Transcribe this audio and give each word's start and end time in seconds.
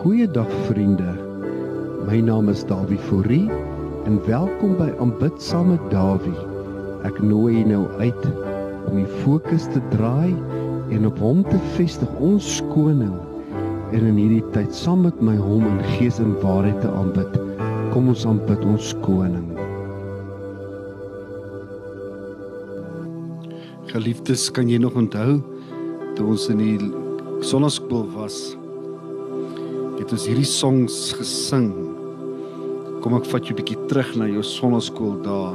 Goeiedag 0.00 0.48
vriende. 0.64 1.10
My 2.08 2.22
naam 2.24 2.48
is 2.48 2.62
Dawie 2.64 2.96
Fourie 3.04 3.50
en 4.08 4.14
welkom 4.24 4.78
by 4.78 4.86
Aanbid 4.96 5.34
saam 5.44 5.74
met 5.74 5.82
Dawie. 5.92 6.46
Ek 7.04 7.18
nooi 7.20 7.58
jou 7.58 7.66
nou 7.68 7.80
uit 8.00 8.22
om 8.88 8.94
die 8.96 9.18
fokus 9.20 9.66
te 9.74 9.82
draai 9.92 10.32
en 10.96 11.04
op 11.04 11.20
hom 11.20 11.42
te 11.44 11.58
vestig, 11.74 12.08
ons 12.16 12.48
koning. 12.70 13.12
En 13.92 14.06
in 14.08 14.16
hierdie 14.16 14.46
tyd 14.54 14.72
saam 14.72 15.04
met 15.04 15.20
my 15.20 15.34
hom 15.36 15.66
in 15.68 15.82
gees 15.98 16.16
en 16.24 16.32
waarheid 16.40 16.80
te 16.80 16.88
aanbid. 16.88 17.36
Kom 17.92 18.08
ons 18.08 18.24
aanbid 18.24 18.64
ons 18.72 18.94
koning. 19.04 19.50
Geliefdes, 23.92 24.48
kan 24.48 24.72
jy 24.72 24.80
nog 24.80 24.96
onthou 24.96 25.42
toe 26.16 26.30
ons 26.32 26.48
in 26.48 26.64
die 26.64 26.90
sonnaskool 27.44 28.08
was? 28.16 28.40
Het 30.10 30.18
ons 30.18 30.26
hierdie 30.26 30.48
songs 30.48 30.94
gesing. 31.14 31.68
Kom 32.98 33.14
ek 33.14 33.28
vat 33.30 33.44
jou 33.46 33.54
'n 33.54 33.58
bietjie 33.60 33.78
terug 33.86 34.16
na 34.18 34.26
jou 34.26 34.42
sonnaskool 34.42 35.22
dae. 35.22 35.54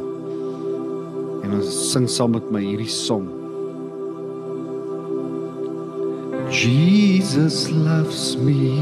En 1.43 1.55
ons 1.59 1.91
sing 1.91 2.07
saam 2.07 2.31
met 2.31 2.51
my 2.51 2.61
hierdie 2.63 2.87
song. 2.87 3.27
Jesus 6.49 7.69
loves 7.69 8.37
me. 8.37 8.79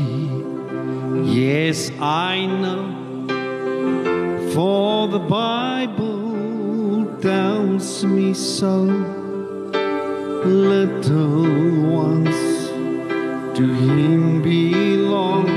Yes, 1.25 1.89
I 1.99 2.45
know. 2.45 2.85
For 4.53 5.08
the 5.08 5.23
Bible 5.25 7.08
tells 7.19 8.05
me 8.05 8.35
so. 8.35 8.94
Little 10.45 11.49
ones 12.05 12.69
to 13.58 13.63
him 13.63 14.44
belong. 14.44 15.52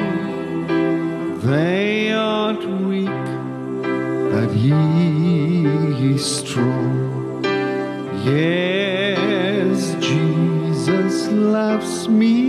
They 1.47 2.11
are 2.13 2.55
weak, 2.89 3.07
but 4.33 4.51
he 4.51 5.65
is 6.13 6.25
strong. 6.39 7.41
Yes, 8.25 9.95
Jesus 10.01 11.29
loves 11.31 12.09
me. 12.09 12.49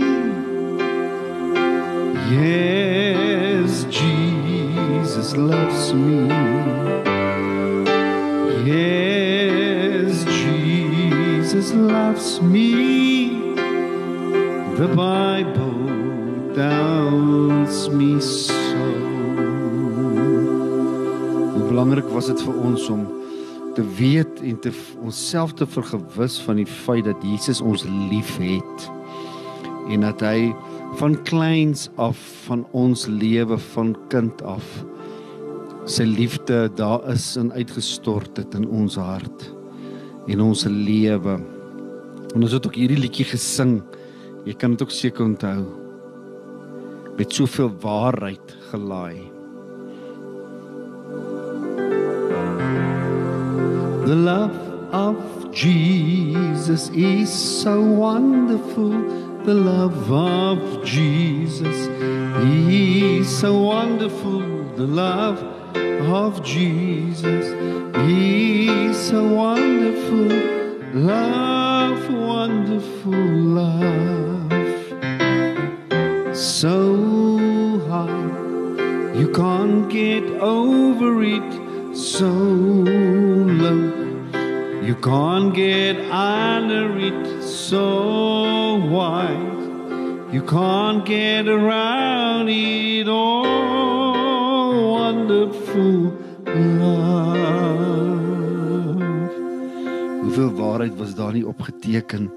Yes, 2.34 3.84
Jesus 3.84 5.36
loves 5.36 5.94
me. 5.94 6.26
Yes, 8.66 10.24
Jesus 10.24 11.72
loves 11.72 12.42
me. 12.42 13.54
The 14.74 14.88
Bible 14.88 15.57
belangrik 21.78 22.08
was 22.10 22.26
dit 22.26 22.40
vir 22.42 22.56
ons 22.66 22.88
om 22.90 23.04
te 23.76 23.84
weet 24.00 24.40
en 24.42 24.56
te 24.58 24.72
onsself 24.98 25.52
te 25.54 25.66
vergewis 25.70 26.40
van 26.42 26.58
die 26.58 26.66
feit 26.66 27.04
dat 27.06 27.22
Jesus 27.22 27.60
ons 27.62 27.84
liefhet 28.10 28.86
en 29.94 30.02
dat 30.02 30.24
hy 30.26 30.48
van 30.98 31.14
kleins 31.28 31.86
af 32.02 32.18
van 32.48 32.66
ons 32.74 33.06
lewe 33.06 33.60
van 33.76 33.94
kind 34.10 34.42
af 34.42 34.66
sy 35.86 36.02
liefde 36.02 36.64
daar 36.82 37.06
is 37.14 37.30
en 37.38 37.54
uitgestort 37.54 38.42
het 38.42 38.58
in 38.58 38.66
ons 38.66 38.98
hart 38.98 39.46
en 40.26 40.42
ons 40.50 40.66
lewe. 40.66 41.38
En 42.34 42.42
ons 42.42 42.52
het 42.58 42.66
ook 42.66 42.82
hierdie 42.82 42.98
liedjie 43.06 43.30
gesing 43.30 43.78
Jy 44.48 44.58
kan 44.58 44.74
dit 44.74 44.82
ook 44.82 44.92
seker 44.94 45.28
onthou. 45.28 45.62
Met 47.18 47.34
soveel 47.36 47.70
waarheid 47.82 48.54
gelaai. 48.72 49.37
The 54.08 54.16
love 54.16 54.56
of 54.90 55.52
Jesus 55.52 56.88
is 56.94 57.30
so 57.30 57.78
wonderful. 57.78 58.88
The 59.44 59.52
love 59.52 60.10
of 60.10 60.82
Jesus 60.82 61.76
is 62.42 63.28
so 63.28 63.64
wonderful. 63.64 64.40
The 64.76 64.86
love 64.86 65.42
of 66.08 66.42
Jesus 66.42 67.44
is 68.08 68.96
so 68.96 69.28
wonderful. 69.28 70.30
Love, 70.94 72.10
wonderful 72.10 73.12
love 73.60 74.52
so 76.34 77.78
high 77.90 79.18
you 79.20 79.30
can't 79.34 79.90
get 79.90 80.24
over 80.40 81.22
it 81.22 81.68
so 81.94 82.30
low 82.30 83.97
you 84.88 84.96
can't 84.96 85.54
get 85.54 85.96
under 86.10 86.98
it 87.08 87.42
so 87.42 88.76
wide 88.94 89.48
you 90.30 90.42
can't 90.42 91.06
get 91.06 91.48
around 91.48 92.48
it 92.50 93.08
all. 93.08 93.46
Wonderful 94.90 96.12
love. 96.44 97.08
Hoeveel 100.22 100.52
waarheid 100.52 100.96
was 100.96 101.14
daar 101.14 101.32
nie 101.32 101.46
opgeteken 101.46 102.32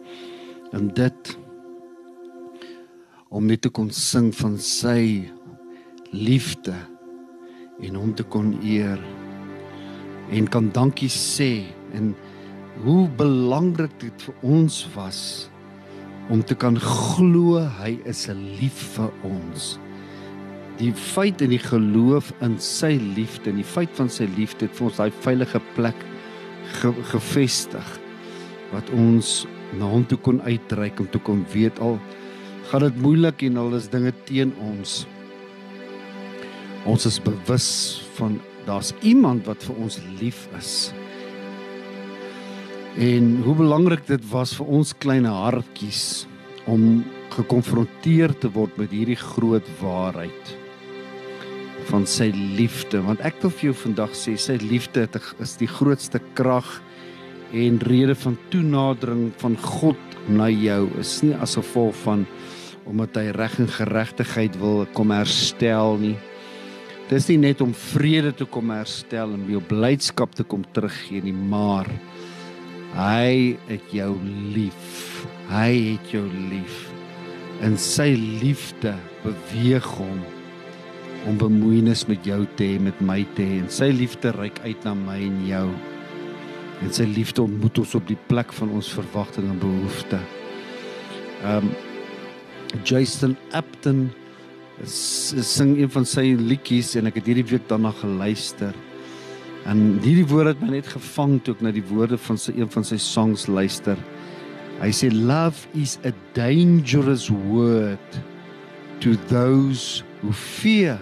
in 0.72 0.88
dit? 0.88 1.38
Om 3.28 3.46
net 3.46 3.62
te 3.62 3.70
kon 3.70 3.90
sing 3.90 4.36
van 4.36 4.58
sy 4.58 5.30
liefde 6.12 6.76
en 7.82 7.96
hom 7.96 8.16
te 8.16 8.24
kon 8.24 8.56
eer. 8.64 9.00
En 10.32 10.48
kan 10.48 10.72
dankie 10.72 11.12
sê 11.12 11.64
en 11.92 12.16
hoe 12.84 13.08
belangrik 13.18 13.94
dit 14.00 14.26
vir 14.26 14.36
ons 14.42 14.78
was 14.96 15.22
om 16.32 16.44
te 16.44 16.56
kan 16.56 16.80
glo 16.80 17.60
hy 17.82 18.00
is 18.06 18.28
'n 18.30 18.40
lief 18.60 18.98
vir 18.98 19.12
ons 19.24 19.80
die 20.78 20.94
feit 20.94 21.42
en 21.42 21.50
die 21.50 21.62
geloof 21.62 22.34
in 22.42 22.58
sy 22.58 22.98
liefde 23.16 23.50
en 23.50 23.58
die 23.62 23.72
feit 23.76 23.92
van 24.00 24.10
sy 24.10 24.28
liefde 24.38 24.66
het 24.66 24.76
vir 24.78 24.88
ons 24.88 24.98
daai 24.98 25.12
veilige 25.12 25.62
plek 25.76 26.00
ge 26.82 26.94
gevestig 27.12 28.00
wat 28.72 28.90
ons 28.90 29.46
na 29.78 29.86
hom 29.86 30.06
toe 30.06 30.18
kon 30.18 30.42
uitreik 30.42 31.00
om 31.00 31.08
te 31.08 31.20
kon 31.20 31.46
weet 31.54 31.80
al 31.80 32.00
gaan 32.72 32.86
dit 32.88 33.02
moeilik 33.04 33.42
en 33.42 33.58
al 33.58 33.74
is 33.76 33.90
dinge 33.92 34.14
teen 34.24 34.54
ons. 34.64 35.02
Ons 36.88 37.06
is 37.10 37.20
bewus 37.20 37.68
van 38.16 38.40
daar's 38.66 38.94
iemand 39.02 39.46
wat 39.50 39.64
vir 39.68 39.82
ons 39.84 40.00
lief 40.22 40.46
is. 40.58 40.94
En 43.00 43.42
hoe 43.46 43.56
belangrik 43.56 44.04
dit 44.08 44.24
was 44.32 44.56
vir 44.58 44.68
ons 44.68 44.94
klein 44.98 45.26
hartjies 45.26 46.26
om 46.68 47.04
gekonfronteer 47.32 48.34
te 48.40 48.52
word 48.52 48.76
met 48.78 48.92
hierdie 48.92 49.20
groot 49.20 49.68
waarheid 49.80 50.58
van 51.88 52.04
sy 52.08 52.28
liefde 52.36 53.00
want 53.04 53.24
ek 53.26 53.40
wil 53.42 53.54
vir 53.56 53.72
jou 53.72 53.78
vandag 53.88 54.12
sê 54.16 54.36
sy 54.40 54.58
liefde 54.62 55.08
is 55.42 55.56
die 55.58 55.70
grootste 55.72 56.20
krag 56.38 56.68
en 57.58 57.80
rede 57.88 58.16
van 58.16 58.38
toenadering 58.52 59.32
van 59.42 59.56
God 59.58 60.20
na 60.30 60.50
jou 60.52 60.90
is 61.00 61.18
nie 61.24 61.34
as 61.42 61.58
gevolg 61.58 61.96
van 62.04 62.28
omdat 62.90 63.18
hy 63.20 63.32
reg 63.36 63.58
en 63.62 63.70
geregtigheid 63.72 64.56
wil 64.60 64.86
kom 64.98 65.12
herstel 65.14 65.98
nie. 66.02 66.16
Dis 67.12 67.28
nie 67.30 67.38
net 67.42 67.62
om 67.62 67.74
vrede 67.76 68.32
te 68.36 68.48
kom 68.50 68.72
herstel 68.74 69.36
en 69.36 69.44
jou 69.50 69.62
blydskap 69.68 70.34
te 70.36 70.46
kom 70.48 70.64
teruggee 70.74 71.22
nie, 71.24 71.36
maar 71.36 71.90
hy 72.96 73.58
het 73.70 73.94
jou 73.94 74.16
lief. 74.56 75.26
Hy 75.52 75.72
het 75.94 76.12
jou 76.14 76.26
lief. 76.52 76.88
En 77.62 77.78
sy 77.78 78.14
liefde 78.42 78.96
beweeg 79.24 79.86
hom 80.00 80.22
om 81.30 81.38
bemoeienis 81.38 82.08
met 82.10 82.26
jou 82.26 82.42
te 82.58 82.66
hê, 82.66 82.80
met 82.82 82.98
my 83.06 83.22
te 83.38 83.46
hê. 83.46 83.60
Sy 83.70 83.92
liefde 83.94 84.34
reik 84.34 84.58
uit 84.66 84.88
na 84.88 84.96
my 84.98 85.20
en 85.22 85.40
jou. 85.46 85.68
En 86.82 86.94
sy 86.94 87.06
liefde 87.06 87.44
ontmoet 87.44 87.84
ons 87.84 87.94
op 88.00 88.08
die 88.10 88.18
plek 88.30 88.54
van 88.58 88.74
ons 88.74 88.90
verwagting 88.98 89.52
en 89.52 89.62
behoeftes. 89.62 90.38
Ehm 91.42 91.70
um, 91.70 91.72
Jason 92.88 93.34
Upton 93.52 94.06
sing 94.88 95.74
een 95.78 95.90
van 95.92 96.06
sy 96.08 96.32
liedjies 96.40 96.94
en 96.96 97.10
ek 97.10 97.18
het 97.20 97.28
hierdie 97.28 97.48
week 97.50 97.68
daarna 97.70 97.92
geluister. 98.00 98.72
En 99.70 100.00
hierdie 100.02 100.26
woorde 100.26 100.56
het 100.56 100.62
my 100.64 100.72
net 100.78 100.90
gevang 100.90 101.38
toe 101.44 101.54
ek 101.54 101.62
na 101.62 101.72
die 101.76 101.86
woorde 101.86 102.18
van 102.18 102.40
sy 102.40 102.56
een 102.58 102.70
van 102.74 102.86
sy 102.88 102.98
songs 103.02 103.46
luister. 103.48 104.00
Hy 104.82 104.90
sê 104.96 105.12
love 105.14 105.68
is 105.78 106.00
a 106.08 106.14
dangerous 106.34 107.28
word 107.30 108.22
to 109.04 109.14
those 109.30 110.02
who 110.22 110.34
fear 110.34 110.98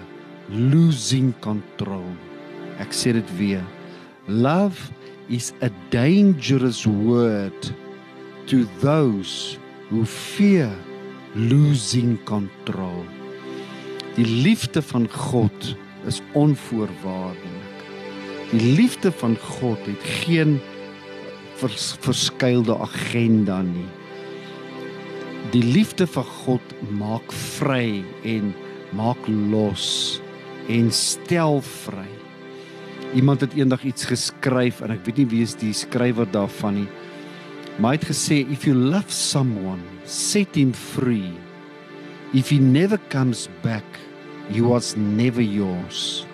losing 0.52 1.32
control. 1.44 2.08
Ek 2.84 2.92
sê 2.96 3.14
dit 3.16 3.36
weer. 3.40 3.64
Love 4.28 4.92
is 5.30 5.54
a 5.64 5.70
dangerous 5.94 6.84
word 6.86 7.72
to 8.52 8.66
those 8.82 9.60
who 9.90 10.04
fear 10.06 10.72
losing 11.36 12.18
control. 12.26 13.06
Die 14.18 14.28
liefde 14.28 14.82
van 14.82 15.08
God 15.08 15.76
is 16.10 16.22
onvoorwaardelik. 16.34 17.59
Die 18.50 18.74
liefde 18.74 19.12
van 19.14 19.36
God 19.38 19.78
het 19.86 20.06
geen 20.26 20.56
vers, 21.60 21.92
verskuilde 22.02 22.74
agenda 22.82 23.60
nie. 23.62 23.86
Die 25.54 25.62
liefde 25.62 26.08
van 26.10 26.26
God 26.26 26.74
maak 26.98 27.30
vry 27.30 28.02
en 28.26 28.50
maak 28.98 29.22
los 29.52 30.18
en 30.70 30.90
stel 30.94 31.62
vry. 31.62 32.08
Iemand 33.14 33.46
het 33.46 33.54
eendag 33.54 33.86
iets 33.86 34.10
geskryf 34.10 34.82
en 34.86 34.96
ek 34.98 35.06
weet 35.06 35.22
nie 35.22 35.28
wie 35.30 35.44
is 35.46 35.54
die 35.58 35.74
skrywer 35.74 36.30
daarvan 36.34 36.82
nie. 36.82 36.88
Maar 37.78 37.96
hy 37.96 38.00
het 38.02 38.10
gesê 38.10 38.40
if 38.50 38.66
you 38.66 38.74
love 38.74 39.14
someone, 39.14 39.82
set 40.10 40.58
him 40.58 40.74
free. 40.74 41.34
If 42.34 42.50
he 42.50 42.58
never 42.58 42.98
comes 43.14 43.46
back, 43.62 43.86
he 44.50 44.62
was 44.62 44.96
never 44.98 45.42
yours. 45.42 46.29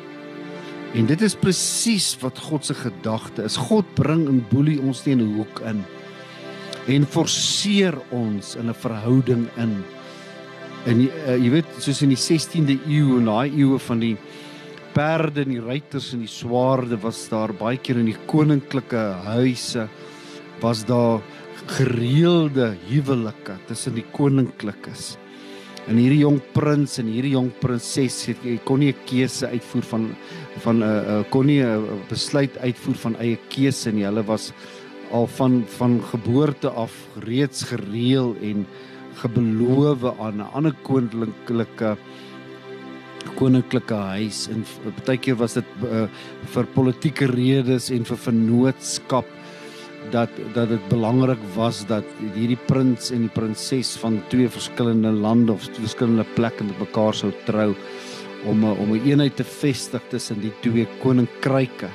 En 0.95 1.05
dit 1.09 1.21
is 1.21 1.35
presies 1.35 2.13
wat 2.21 2.39
God 2.39 2.65
se 2.65 2.73
gedagte 2.73 3.43
is. 3.43 3.57
God 3.59 3.87
bring 3.97 4.29
in 4.31 4.39
boelie 4.47 4.79
ons 4.79 5.03
nie 5.05 5.15
in 5.17 5.21
'n 5.21 5.35
hoek 5.35 5.59
in 5.67 5.83
en 6.87 7.05
forceer 7.05 7.97
ons 8.11 8.55
in 8.55 8.69
'n 8.69 8.73
verhouding 8.73 9.47
in. 9.57 9.83
En 10.85 11.01
uh, 11.01 11.35
jy 11.35 11.49
weet 11.49 11.65
soos 11.79 12.01
in 12.01 12.13
die 12.13 12.21
16de 12.21 12.77
eeu 12.87 13.17
en 13.17 13.25
daai 13.25 13.49
eeue 13.49 13.79
van 13.79 13.99
die 13.99 14.17
perde 14.93 15.41
en 15.41 15.49
die 15.49 15.61
ruiters 15.61 16.13
en 16.13 16.21
die 16.23 16.31
swaarde 16.31 16.97
was 17.01 17.27
daar 17.29 17.51
baie 17.53 17.77
keer 17.77 17.97
in 17.97 18.05
die 18.05 18.21
koninklike 18.29 19.01
huise 19.25 19.89
was 20.61 20.85
daar 20.85 21.19
gereelde 21.67 22.75
huwelike 22.87 23.57
tussen 23.67 23.95
die 23.95 24.05
koninklikes. 24.13 25.17
En 25.89 25.97
hierdie 25.97 26.23
jong 26.23 26.39
prins 26.53 26.99
en 27.01 27.09
hierdie 27.11 27.35
jong 27.35 27.51
prinses 27.59 28.23
het 28.29 28.45
jy 28.45 28.57
kon 28.63 28.79
nie 28.79 28.93
'n 28.93 29.05
keuse 29.05 29.47
uitvoer 29.47 29.83
van 29.83 30.15
van 30.63 30.79
'n 30.79 30.81
uh, 30.81 30.89
uh, 31.07 31.23
kon 31.29 31.45
nie 31.45 31.61
'n 31.61 31.67
uh, 31.67 31.99
besluit 32.09 32.57
uitvoer 32.57 32.95
van 32.95 33.15
eie 33.19 33.37
keuse 33.49 33.91
nie. 33.91 34.05
Hulle 34.05 34.23
was 34.23 34.53
al 35.11 35.27
van 35.27 35.63
van 35.67 36.01
geboorte 36.03 36.69
af 36.69 36.93
reeds 37.19 37.63
gereël 37.63 38.35
en 38.41 38.65
gebelowe 39.15 40.13
aan 40.19 40.37
'n 40.37 40.51
ander 40.53 40.75
koninklike 40.81 41.97
koninklike 43.35 43.93
huis 43.93 44.47
en 44.47 44.65
baie 45.05 45.17
keer 45.17 45.35
was 45.35 45.53
dit 45.53 45.65
uh, 45.83 46.05
vir 46.53 46.65
politieke 46.75 47.25
redes 47.25 47.89
en 47.89 48.05
vir 48.05 48.17
vennootskap 48.17 49.25
dat 50.11 50.29
dat 50.53 50.69
dit 50.69 50.89
belangrik 50.89 51.41
was 51.55 51.85
dat 51.89 52.05
hierdie 52.35 52.59
prins 52.67 53.11
en 53.11 53.25
die 53.25 53.33
prinses 53.33 53.95
van 53.97 54.21
twee 54.29 54.49
verskillende 54.49 55.11
lande 55.11 55.51
of 55.51 55.65
twee 55.65 55.87
verskillende 55.87 56.25
plekke 56.35 56.63
met 56.63 56.79
mekaar 56.79 57.13
sou 57.13 57.31
trou 57.45 57.73
om 58.45 58.63
om 58.63 58.93
'n 58.93 59.05
eenheid 59.05 59.35
te 59.35 59.43
vestig 59.43 60.01
tussen 60.09 60.41
die 60.41 60.53
twee 60.61 60.87
koninkryke. 61.01 61.89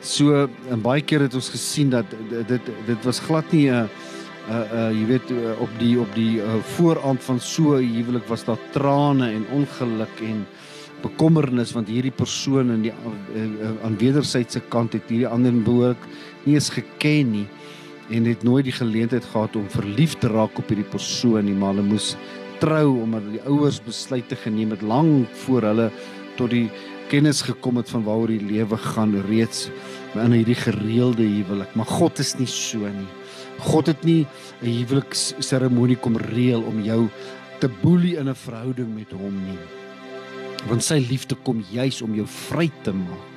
So 0.00 0.48
en 0.70 0.80
baie 0.82 1.02
keer 1.02 1.20
het 1.20 1.34
ons 1.34 1.48
gesien 1.48 1.90
dat 1.90 2.04
dit 2.46 2.60
dit 2.86 3.04
was 3.04 3.20
glad 3.20 3.52
nie 3.52 3.70
'n 3.70 3.88
'n 4.48 4.66
'n 4.74 4.94
jy 4.98 5.06
weet 5.06 5.28
op 5.58 5.70
die 5.78 6.00
op 6.00 6.14
die 6.14 6.36
uh, 6.42 6.54
vooraand 6.74 7.22
van 7.22 7.40
so 7.40 7.76
huwelik 7.78 8.26
was 8.26 8.44
daar 8.44 8.58
trane 8.72 9.30
en 9.30 9.46
ongeluk 9.52 10.20
en 10.20 10.46
bekommernis 11.02 11.72
want 11.72 11.88
hierdie 11.88 12.14
persoon 12.14 12.70
in 12.70 12.82
die 12.82 12.92
uh, 12.92 13.84
aan 13.84 13.96
wederwysige 13.98 14.62
kant 14.68 14.92
het 14.92 15.06
hierdie 15.06 15.28
ander 15.28 15.54
behoort 15.54 16.02
nie 16.44 16.54
eens 16.54 16.70
geken 16.70 17.30
nie 17.30 17.46
en 18.10 18.26
het 18.26 18.42
nooit 18.42 18.64
die 18.64 18.74
geleentheid 18.74 19.24
gehad 19.24 19.56
om 19.56 19.68
verlief 19.70 20.18
te 20.18 20.28
raak 20.28 20.58
op 20.58 20.68
hierdie 20.68 20.90
persoon 20.90 21.46
nie 21.46 21.54
maar 21.54 21.74
hulle 21.74 21.86
moes 21.86 22.16
trou 22.62 23.02
omdat 23.02 23.24
die 23.32 23.42
ouers 23.50 23.80
besluite 23.82 24.36
geneem 24.38 24.70
het 24.76 24.82
lank 24.86 25.30
voor 25.44 25.66
hulle 25.72 25.88
tot 26.38 26.52
die 26.54 26.68
kennis 27.10 27.42
gekom 27.44 27.80
het 27.80 27.90
van 27.90 28.04
waaroor 28.06 28.30
die 28.30 28.46
lewe 28.52 28.78
gaan 28.78 29.16
reeds 29.26 29.66
in 30.14 30.36
hierdie 30.36 30.56
gereelde 30.56 31.26
huwelik. 31.26 31.74
Maar 31.76 31.90
God 31.90 32.22
is 32.22 32.36
nie 32.38 32.48
so 32.48 32.86
nie. 32.86 33.10
God 33.66 33.90
het 33.90 34.04
nie 34.04 34.26
'n 34.62 34.70
huwelikseremonie 34.78 35.96
kom 35.96 36.16
reël 36.16 36.62
om 36.62 36.82
jou 36.82 37.08
te 37.60 37.68
boelie 37.82 38.16
in 38.16 38.28
'n 38.28 38.34
verhouding 38.34 38.94
met 38.94 39.10
hom 39.12 39.34
nie. 39.44 39.58
Want 40.68 40.84
sy 40.84 40.98
liefde 41.10 41.34
kom 41.34 41.64
juis 41.72 42.02
om 42.02 42.14
jou 42.14 42.26
vry 42.26 42.70
te 42.82 42.92
maak. 42.92 43.32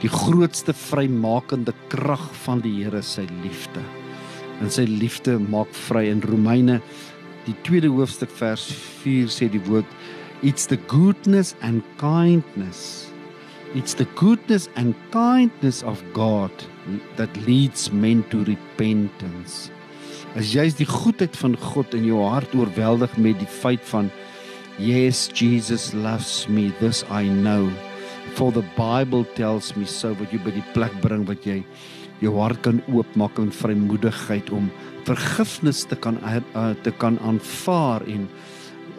Die 0.00 0.10
grootste 0.10 0.72
vrymakende 0.72 1.72
krag 1.88 2.34
van 2.44 2.60
die 2.60 2.84
Here 2.84 3.02
sy 3.02 3.26
liefde. 3.42 3.80
En 4.60 4.70
sy 4.70 4.84
liefde 4.84 5.38
maak 5.38 5.74
vry. 5.74 6.08
In 6.08 6.20
Romeine 6.20 6.80
die 7.46 7.56
tweede 7.66 7.90
hoofstuk 7.92 8.30
vers 8.38 8.66
4 9.02 9.30
sê 9.32 9.48
die 9.50 9.62
woord 9.68 9.88
it's 10.42 10.66
the 10.66 10.78
goodness 10.90 11.54
and 11.62 11.82
kindness 11.98 13.12
it's 13.74 13.94
the 13.94 14.06
goodness 14.16 14.68
and 14.76 14.94
kindness 15.10 15.82
of 15.82 16.02
God 16.12 16.52
that 17.16 17.34
leads 17.46 17.92
men 17.92 18.24
to 18.30 18.44
repentance. 18.44 19.70
As 20.36 20.52
jy 20.54 20.66
is 20.68 20.76
die 20.76 20.88
goedheid 20.88 21.36
van 21.40 21.56
God 21.60 21.94
in 21.96 22.04
jou 22.08 22.20
hart 22.24 22.52
oorweldig 22.56 23.14
met 23.20 23.38
die 23.40 23.48
feit 23.48 23.82
van 23.92 24.10
yes 24.80 25.26
Jesus 25.36 25.92
loves 25.92 26.46
me 26.48 26.70
this 26.80 27.02
I 27.12 27.28
know 27.28 27.68
for 28.36 28.52
the 28.52 28.64
bible 28.76 29.24
tells 29.36 29.74
me 29.76 29.84
so 29.84 30.14
wat 30.16 30.32
jy 30.32 30.40
by 30.40 30.54
die 30.54 30.64
plek 30.72 30.94
bring 31.04 31.26
wat 31.28 31.44
jy 31.44 31.60
jou 32.22 32.32
hart 32.38 32.62
kan 32.62 32.80
oopmaak 32.92 33.38
in 33.42 33.50
vrymoedigheid 33.54 34.50
om 34.54 34.70
vergifnis 35.06 35.82
te 35.90 35.98
kan 35.98 36.18
uh, 36.22 36.70
te 36.82 36.92
kan 37.02 37.18
aanvaar 37.26 38.06
en 38.06 38.28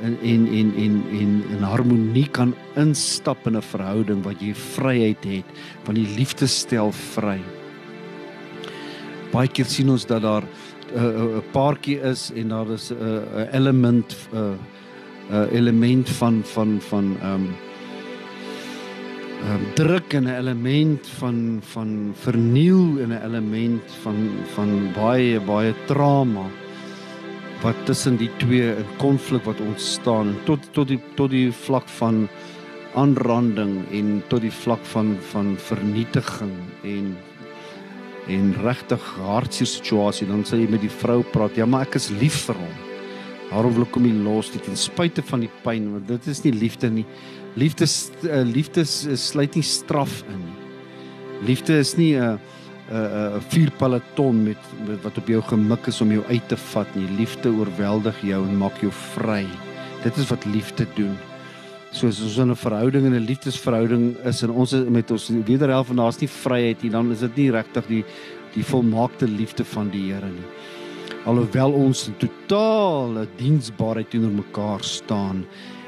en 0.04 0.18
en 0.22 0.48
en 0.48 0.72
en 0.76 0.96
en 1.20 1.34
in 1.56 1.64
harmonie 1.64 2.28
kan 2.28 2.54
instap 2.76 3.48
in 3.48 3.58
'n 3.58 3.62
verhouding 3.62 4.24
wat 4.24 4.42
jy 4.42 4.54
vryheid 4.54 5.24
het 5.24 5.46
van 5.84 5.96
die 5.96 6.08
liefde 6.18 6.48
stel 6.48 6.92
vry. 6.92 7.40
Baie 9.32 9.48
keer 9.48 9.66
sien 9.66 9.90
ons 9.90 10.06
dat 10.06 10.22
daar 10.22 10.44
'n 10.44 10.98
uh, 10.98 11.38
'n 11.38 11.44
paartjie 11.52 12.00
is 12.02 12.32
en 12.36 12.48
daar 12.50 12.70
is 12.72 12.92
'n 12.92 12.96
uh, 13.00 13.54
element 13.54 14.16
'n 14.32 14.38
uh, 14.38 14.54
uh, 15.32 15.52
element 15.52 16.10
van 16.10 16.44
van 16.44 16.82
van 16.82 17.18
ehm 17.22 17.34
um, 17.34 17.56
um, 19.50 19.64
druk 19.76 20.14
in 20.14 20.28
'n 20.28 20.36
element 20.36 21.08
van 21.20 21.60
van 21.62 22.14
verniel 22.16 22.98
in 23.04 23.12
'n 23.12 23.24
element 23.24 23.84
van 24.04 24.30
van 24.56 24.92
baie 24.96 25.40
baie 25.40 25.74
trauma 25.86 26.46
wat 27.62 27.76
tussen 27.86 28.18
die 28.18 28.30
twee 28.38 28.76
in 28.76 28.90
konflik 28.98 29.44
wat 29.44 29.60
ontstaan 29.60 30.36
tot 30.46 30.60
tot 30.72 30.88
die 30.88 31.00
tot 31.16 31.30
die 31.30 31.52
vlak 31.52 31.88
van 31.88 32.28
aanranding 32.94 33.84
en 33.92 34.24
tot 34.28 34.42
die 34.42 34.52
vlak 34.52 34.86
van 34.86 35.18
van 35.32 35.56
vernietiging 35.58 36.56
en 36.84 37.16
en 38.28 38.54
regtig 38.64 39.04
hartseer 39.20 39.68
situasie 39.68 40.28
dan 40.28 40.46
sê 40.48 40.62
jy 40.62 40.70
met 40.72 40.82
die 40.82 40.96
vrou 41.02 41.24
praat 41.24 41.56
ja 41.60 41.66
maar 41.66 41.88
ek 41.88 41.96
is 42.00 42.10
lief 42.22 42.46
vir 42.48 42.56
hom. 42.56 42.76
Daarom 43.50 43.74
wil 43.74 43.84
ek 43.84 43.98
hom 43.98 44.06
nie 44.08 44.24
los 44.26 44.54
nie 44.54 44.62
ten 44.64 44.78
spyte 44.80 45.22
van 45.22 45.44
die 45.44 45.52
pyn 45.64 45.92
want 45.92 46.08
dit 46.08 46.28
is 46.28 46.44
nie 46.46 46.54
liefde 46.56 46.90
nie 46.90 47.06
Liefde 47.54 47.86
uh, 47.86 48.42
liefde 48.48 48.86
sluit 48.86 49.56
nie 49.56 49.66
straf 49.66 50.24
in 50.32 50.40
nie. 50.42 50.60
Liefde 51.46 51.78
is 51.78 51.96
nie 51.98 52.16
'n 52.16 52.40
'n 52.90 53.38
'n 53.38 53.42
vier 53.50 53.72
peloton 53.78 54.44
met, 54.44 54.58
met 54.88 55.04
wat 55.04 55.18
op 55.18 55.28
jou 55.28 55.42
gemik 55.42 55.88
is 55.88 56.02
om 56.02 56.12
jou 56.12 56.24
uit 56.30 56.48
te 56.48 56.58
vat 56.58 56.96
nie. 56.96 57.08
Liefde 57.18 57.50
oorweldig 57.50 58.22
jou 58.22 58.48
en 58.48 58.58
maak 58.58 58.82
jou 58.82 58.92
vry. 58.92 59.46
Dit 60.04 60.18
is 60.18 60.30
wat 60.30 60.46
liefde 60.46 60.88
doen. 60.96 61.18
Soos 61.92 62.22
ons 62.22 62.38
in 62.38 62.50
'n 62.50 62.56
verhouding 62.56 63.06
en 63.06 63.14
'n 63.14 63.26
liefdesverhouding 63.26 64.18
is 64.26 64.44
en 64.44 64.50
ons 64.50 64.74
met 64.90 65.12
ons 65.12 65.30
wederhelf 65.46 65.90
en 65.90 65.96
daar's 65.96 66.20
nie 66.20 66.30
vryheid 66.30 66.82
nie, 66.82 66.92
dan 66.92 67.12
is 67.12 67.20
dit 67.20 67.36
nie 67.36 67.52
regtig 67.52 67.88
die 67.88 68.04
die 68.54 68.64
volmaakte 68.64 69.28
liefde 69.28 69.66
van 69.66 69.90
die 69.90 70.12
Here 70.12 70.30
nie. 70.30 70.46
Alhoewel 71.26 71.72
ons 71.72 72.08
in 72.08 72.16
totale 72.18 73.28
diensbaarheid 73.38 74.10
teenoor 74.10 74.32
mekaar 74.32 74.84
staan 74.84 75.46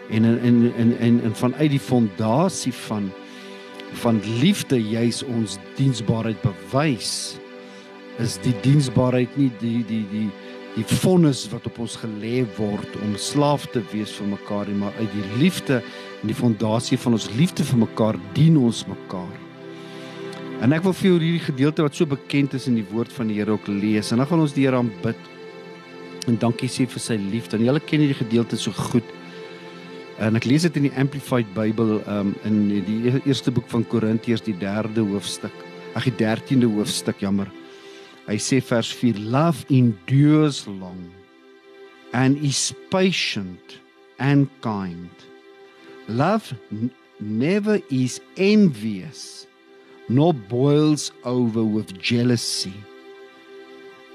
en 0.09 0.25
in 0.25 0.38
in 0.43 0.74
in 0.77 0.97
en, 0.97 1.21
en 1.24 1.35
vanuit 1.35 1.69
die 1.69 1.81
fondasie 1.81 2.74
van 2.88 3.12
van 4.01 4.19
liefde 4.41 4.81
juis 4.81 5.24
ons 5.24 5.59
diensbaarheid 5.77 6.41
bewys 6.43 7.38
is 8.19 8.38
die 8.43 8.55
diensbaarheid 8.62 9.38
nie 9.38 9.51
die 9.59 9.81
die 9.88 10.03
die 10.12 10.27
die 10.75 10.83
vonnis 11.00 11.45
wat 11.51 11.67
op 11.69 11.77
ons 11.85 11.95
gelê 12.01 12.43
word 12.57 12.97
om 13.05 13.15
slaaf 13.15 13.63
te 13.71 13.79
wees 13.93 14.12
vir 14.17 14.33
mekaar 14.33 14.67
nie 14.67 14.79
maar 14.81 14.95
uit 15.00 15.12
die 15.13 15.27
liefde 15.39 15.79
en 16.25 16.31
die 16.31 16.35
fondasie 16.38 16.97
van 17.00 17.15
ons 17.15 17.29
liefde 17.38 17.63
vir 17.63 17.83
mekaar 17.85 18.17
dien 18.33 18.57
ons 18.57 18.81
mekaar. 18.89 19.35
En 20.63 20.74
ek 20.74 20.85
wil 20.88 20.95
vir 20.95 21.07
jou 21.07 21.15
hierdie 21.19 21.43
gedeelte 21.45 21.83
wat 21.85 21.97
so 21.97 22.09
bekend 22.09 22.55
is 22.57 22.65
in 22.71 22.79
die 22.79 22.88
woord 22.89 23.12
van 23.13 23.29
die 23.29 23.38
Here 23.38 23.53
ook 23.53 23.67
lees 23.69 24.09
en 24.12 24.24
dan 24.24 24.29
gaan 24.29 24.41
ons 24.41 24.55
die 24.55 24.65
Here 24.65 24.79
aanbid. 24.79 25.29
En 26.25 26.39
dankie 26.41 26.69
sê 26.71 26.88
vir 26.89 27.03
sy 27.03 27.19
liefde. 27.21 27.59
En 27.59 27.65
julle 27.67 27.83
ken 27.83 28.01
hierdie 28.01 28.17
gedeelte 28.17 28.57
so 28.57 28.74
goed 28.89 29.05
En 30.24 30.38
ek 30.39 30.45
lees 30.48 30.63
dit 30.63 30.77
in 30.79 30.88
die 30.88 30.95
Amplified 30.95 31.50
Bible 31.55 32.00
um 32.12 32.34
in 32.48 32.60
die 32.88 33.00
e-, 33.12 33.22
eerste 33.25 33.51
boek 33.51 33.67
van 33.72 33.84
Korintiërs 33.91 34.45
die 34.45 34.55
3de 34.62 35.03
hoofstuk. 35.10 35.55
Ag 35.95 36.07
die 36.07 36.15
13de 36.22 36.69
hoofstuk, 36.72 37.19
jammer. 37.24 37.51
Hy 38.29 38.38
sê 38.41 38.62
vers 38.63 38.91
4: 38.95 39.19
Love 39.19 39.67
endures 39.69 40.63
long 40.67 41.12
and 42.15 42.39
is 42.43 42.72
patient 42.89 43.79
and 44.17 44.48
kind. 44.62 45.12
Love 46.07 46.55
never 47.19 47.81
is 47.89 48.22
envious 48.38 49.45
nor 50.07 50.34
boils 50.34 51.12
over 51.24 51.63
with 51.63 52.00
jealousy. 52.00 52.74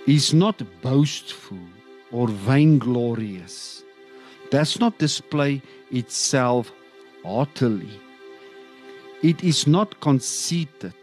Is 0.07 0.33
not 0.33 0.63
boastful 0.83 1.59
or 2.11 2.29
vainglorious. 2.29 3.80
Does 4.51 4.81
not 4.81 4.99
display 4.99 5.63
itself 5.91 6.73
haughtily. 7.23 8.01
It 9.23 9.45
is 9.45 9.67
not 9.67 10.01
conceited, 10.01 10.95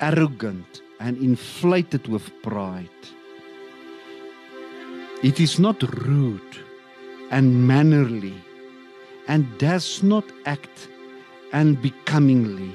arrogant 0.00 0.82
and 1.00 1.18
inflated 1.18 2.08
with 2.08 2.30
pride. 2.42 2.88
It 5.22 5.40
is 5.40 5.58
not 5.58 5.82
rude 6.04 6.58
and 7.30 7.66
mannerly 7.66 8.34
and 9.28 9.58
does 9.58 10.02
not 10.02 10.24
act 10.46 10.88
unbecomingly. 11.52 12.72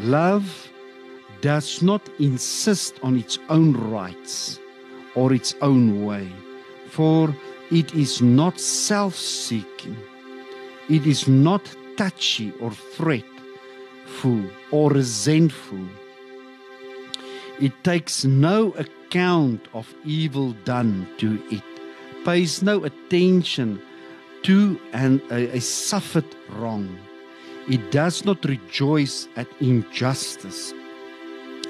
Love 0.00 0.68
does 1.40 1.82
not 1.82 2.08
insist 2.18 3.00
on 3.02 3.16
its 3.16 3.38
own 3.48 3.72
rights 3.90 4.60
or 5.14 5.32
its 5.32 5.54
own 5.60 6.06
way, 6.06 6.30
for 6.88 7.34
it 7.72 7.94
is 7.94 8.20
not 8.20 8.60
self 8.60 9.16
seeking. 9.16 9.96
It 10.90 11.06
is 11.06 11.26
not 11.26 11.74
touchy 11.96 12.52
or 12.60 12.70
fretful 12.70 14.44
or 14.70 14.90
resentful. 14.90 15.80
It 17.60 17.72
takes 17.82 18.24
no 18.24 18.72
account 18.72 19.68
of 19.72 19.94
evil 20.04 20.52
done 20.64 21.08
to 21.18 21.42
it, 21.50 21.62
pays 22.24 22.62
no 22.62 22.84
attention 22.84 23.80
to 24.42 24.78
an, 24.92 25.22
a, 25.30 25.56
a 25.56 25.60
suffered 25.60 26.36
wrong. 26.50 26.98
It 27.70 27.90
does 27.90 28.24
not 28.24 28.44
rejoice 28.44 29.28
at 29.36 29.46
injustice 29.60 30.74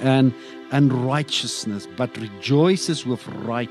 and 0.00 0.35
unrighteousness, 0.73 1.87
but 1.97 2.16
rejoices 2.16 3.06
with 3.06 3.25
right 3.28 3.71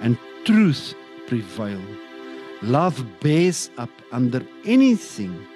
and 0.00 0.16
truth 0.44 0.94
prevail. 1.30 1.80
Love 2.60 2.96
bears 3.20 3.70
up 3.78 3.90
under 4.12 4.42
anything 4.64 5.46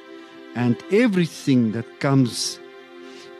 and 0.55 0.77
everything 0.93 1.73
that 1.73 1.89
comes. 1.99 2.61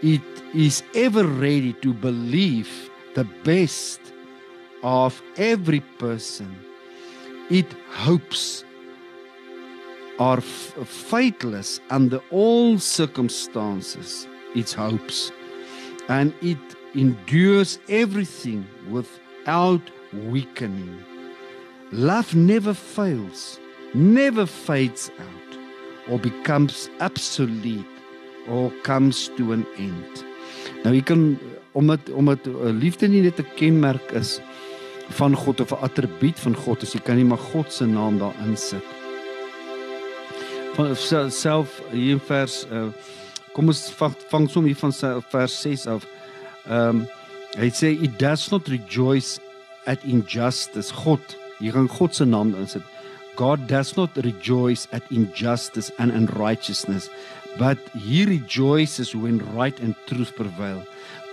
It 0.03 0.21
is 0.53 0.83
ever 0.95 1.25
ready 1.25 1.73
to 1.75 1.95
believe 1.95 2.91
the 3.15 3.25
best 3.45 4.01
of 4.83 5.23
every 5.37 5.81
person. 5.99 6.51
It 7.51 7.73
hopes 7.91 8.65
are 10.19 10.41
faithless 10.41 11.81
under 11.91 12.21
all 12.31 12.79
circumstances. 12.79 14.27
Its 14.57 14.73
hopes 14.73 15.31
and 16.09 16.35
it 16.43 16.59
endures 16.95 17.79
everything 17.89 18.67
without 18.91 19.83
weakening. 20.13 21.14
Love 21.95 22.35
never 22.35 22.75
fails, 22.75 23.61
never 23.95 24.47
fades 24.47 25.13
out, 25.21 25.59
or 26.11 26.19
becomes 26.19 26.91
obsolete, 26.99 27.87
or 28.49 28.73
comes 28.83 29.31
to 29.37 29.53
an 29.53 29.65
end. 29.79 30.25
Nou 30.83 30.91
jy 30.91 31.05
kan 31.07 31.23
omdat 31.79 32.11
omdat 32.11 32.49
uh, 32.51 32.73
liefde 32.75 33.07
nie 33.07 33.23
net 33.23 33.39
'n 33.39 33.47
kenmerk 33.55 34.11
is 34.11 34.41
van 35.21 35.37
God 35.37 35.61
of 35.61 35.71
'n 35.71 35.87
attribuut 35.87 36.41
van 36.41 36.57
God, 36.57 36.83
as 36.83 36.93
jy 36.99 37.01
kan 37.01 37.15
nie 37.15 37.25
maar 37.25 37.39
God 37.39 37.73
se 37.73 37.87
naam 37.87 38.19
daarin 38.19 38.57
sit. 38.57 38.83
Van 40.75 40.97
self 41.31 41.81
hier 41.93 42.19
in 42.19 42.21
vers 42.21 42.67
uh, 42.73 42.91
kom 43.53 43.71
ons 43.71 43.91
vang, 43.95 44.15
vang 44.35 44.51
som 44.51 44.65
hier 44.65 44.77
van 44.83 44.93
vers 45.31 45.61
6 45.63 45.87
af. 45.87 46.07
Ehm 46.67 46.89
um, 46.89 47.07
hy 47.55 47.71
sê 47.71 47.95
it 48.03 48.19
does 48.19 48.51
not 48.51 48.67
rejoice 48.67 49.39
at 49.87 50.03
injustice. 50.03 50.91
God, 50.91 51.23
hier 51.65 51.73
gaan 51.73 51.89
God 51.89 52.15
se 52.15 52.25
naam 52.29 52.53
insit. 52.61 52.83
God 53.37 53.67
does 53.67 53.97
not 53.97 54.17
rejoice 54.17 54.87
at 54.93 55.03
injustice 55.11 55.91
and 55.99 56.13
unrighteousness, 56.13 57.11
but 57.59 57.79
he 57.95 58.25
rejoices 58.25 59.15
when 59.15 59.41
right 59.57 59.79
and 59.81 59.95
truth 60.07 60.37
prevail. 60.37 60.85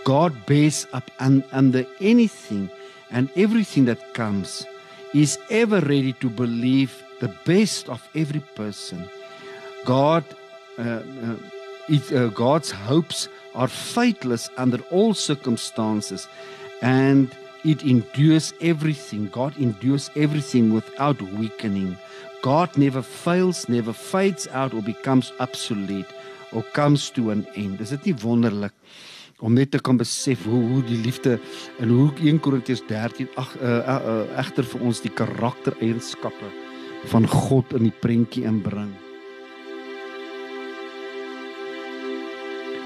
God 0.03 0.33
bears 0.47 0.87
up 0.93 1.11
un, 1.19 1.43
under 1.51 1.85
anything 1.99 2.69
and 3.11 3.29
everything 3.35 3.85
that 3.85 4.13
comes. 4.13 4.65
He 5.13 5.21
is 5.21 5.37
ever 5.49 5.79
ready 5.81 6.13
to 6.13 6.29
believe 6.29 7.03
the 7.19 7.29
best 7.45 7.89
of 7.89 8.01
every 8.15 8.41
person. 8.55 9.07
God 9.85 10.23
uh, 10.79 11.03
uh, 11.03 11.35
it, 11.89 12.11
uh, 12.13 12.29
God's 12.29 12.71
hopes 12.71 13.27
are 13.53 13.67
faithless 13.67 14.49
under 14.57 14.79
all 14.89 15.13
circumstances 15.13 16.27
and 16.81 17.29
it 17.63 17.83
endures 17.83 18.53
everything. 18.61 19.29
God 19.31 19.57
endures 19.57 20.09
everything 20.15 20.73
without 20.73 21.21
weakening. 21.21 21.97
God 22.41 22.75
never 22.77 23.01
fails, 23.01 23.69
never 23.69 23.93
fades 23.93 24.47
out 24.47 24.73
or 24.73 24.81
becomes 24.81 25.31
obsolete 25.39 26.07
or 26.53 26.63
comes 26.73 27.09
to 27.11 27.31
an 27.31 27.45
end. 27.55 27.81
Is 27.81 27.93
dit 27.93 28.11
nie 28.11 28.17
wonderlik 28.23 28.73
om 29.41 29.55
net 29.57 29.71
te 29.73 29.79
kan 29.81 29.97
besef 29.97 30.43
hoe 30.45 30.61
hoe 30.69 30.81
die 30.85 30.99
liefde 31.01 31.39
en 31.81 31.89
hoe 31.89 32.09
1 32.21 32.41
Korintiërs 32.45 32.83
13 32.89 33.29
ag 33.41 33.55
uh, 33.57 33.77
uh, 33.79 33.95
uh, 33.97 34.17
egter 34.41 34.67
vir 34.73 34.89
ons 34.89 35.01
die 35.01 35.13
karaktereienskappe 35.13 36.51
van 37.13 37.25
God 37.25 37.73
in 37.77 37.89
die 37.89 37.97
prentjie 38.03 38.45
inbring. 38.45 38.91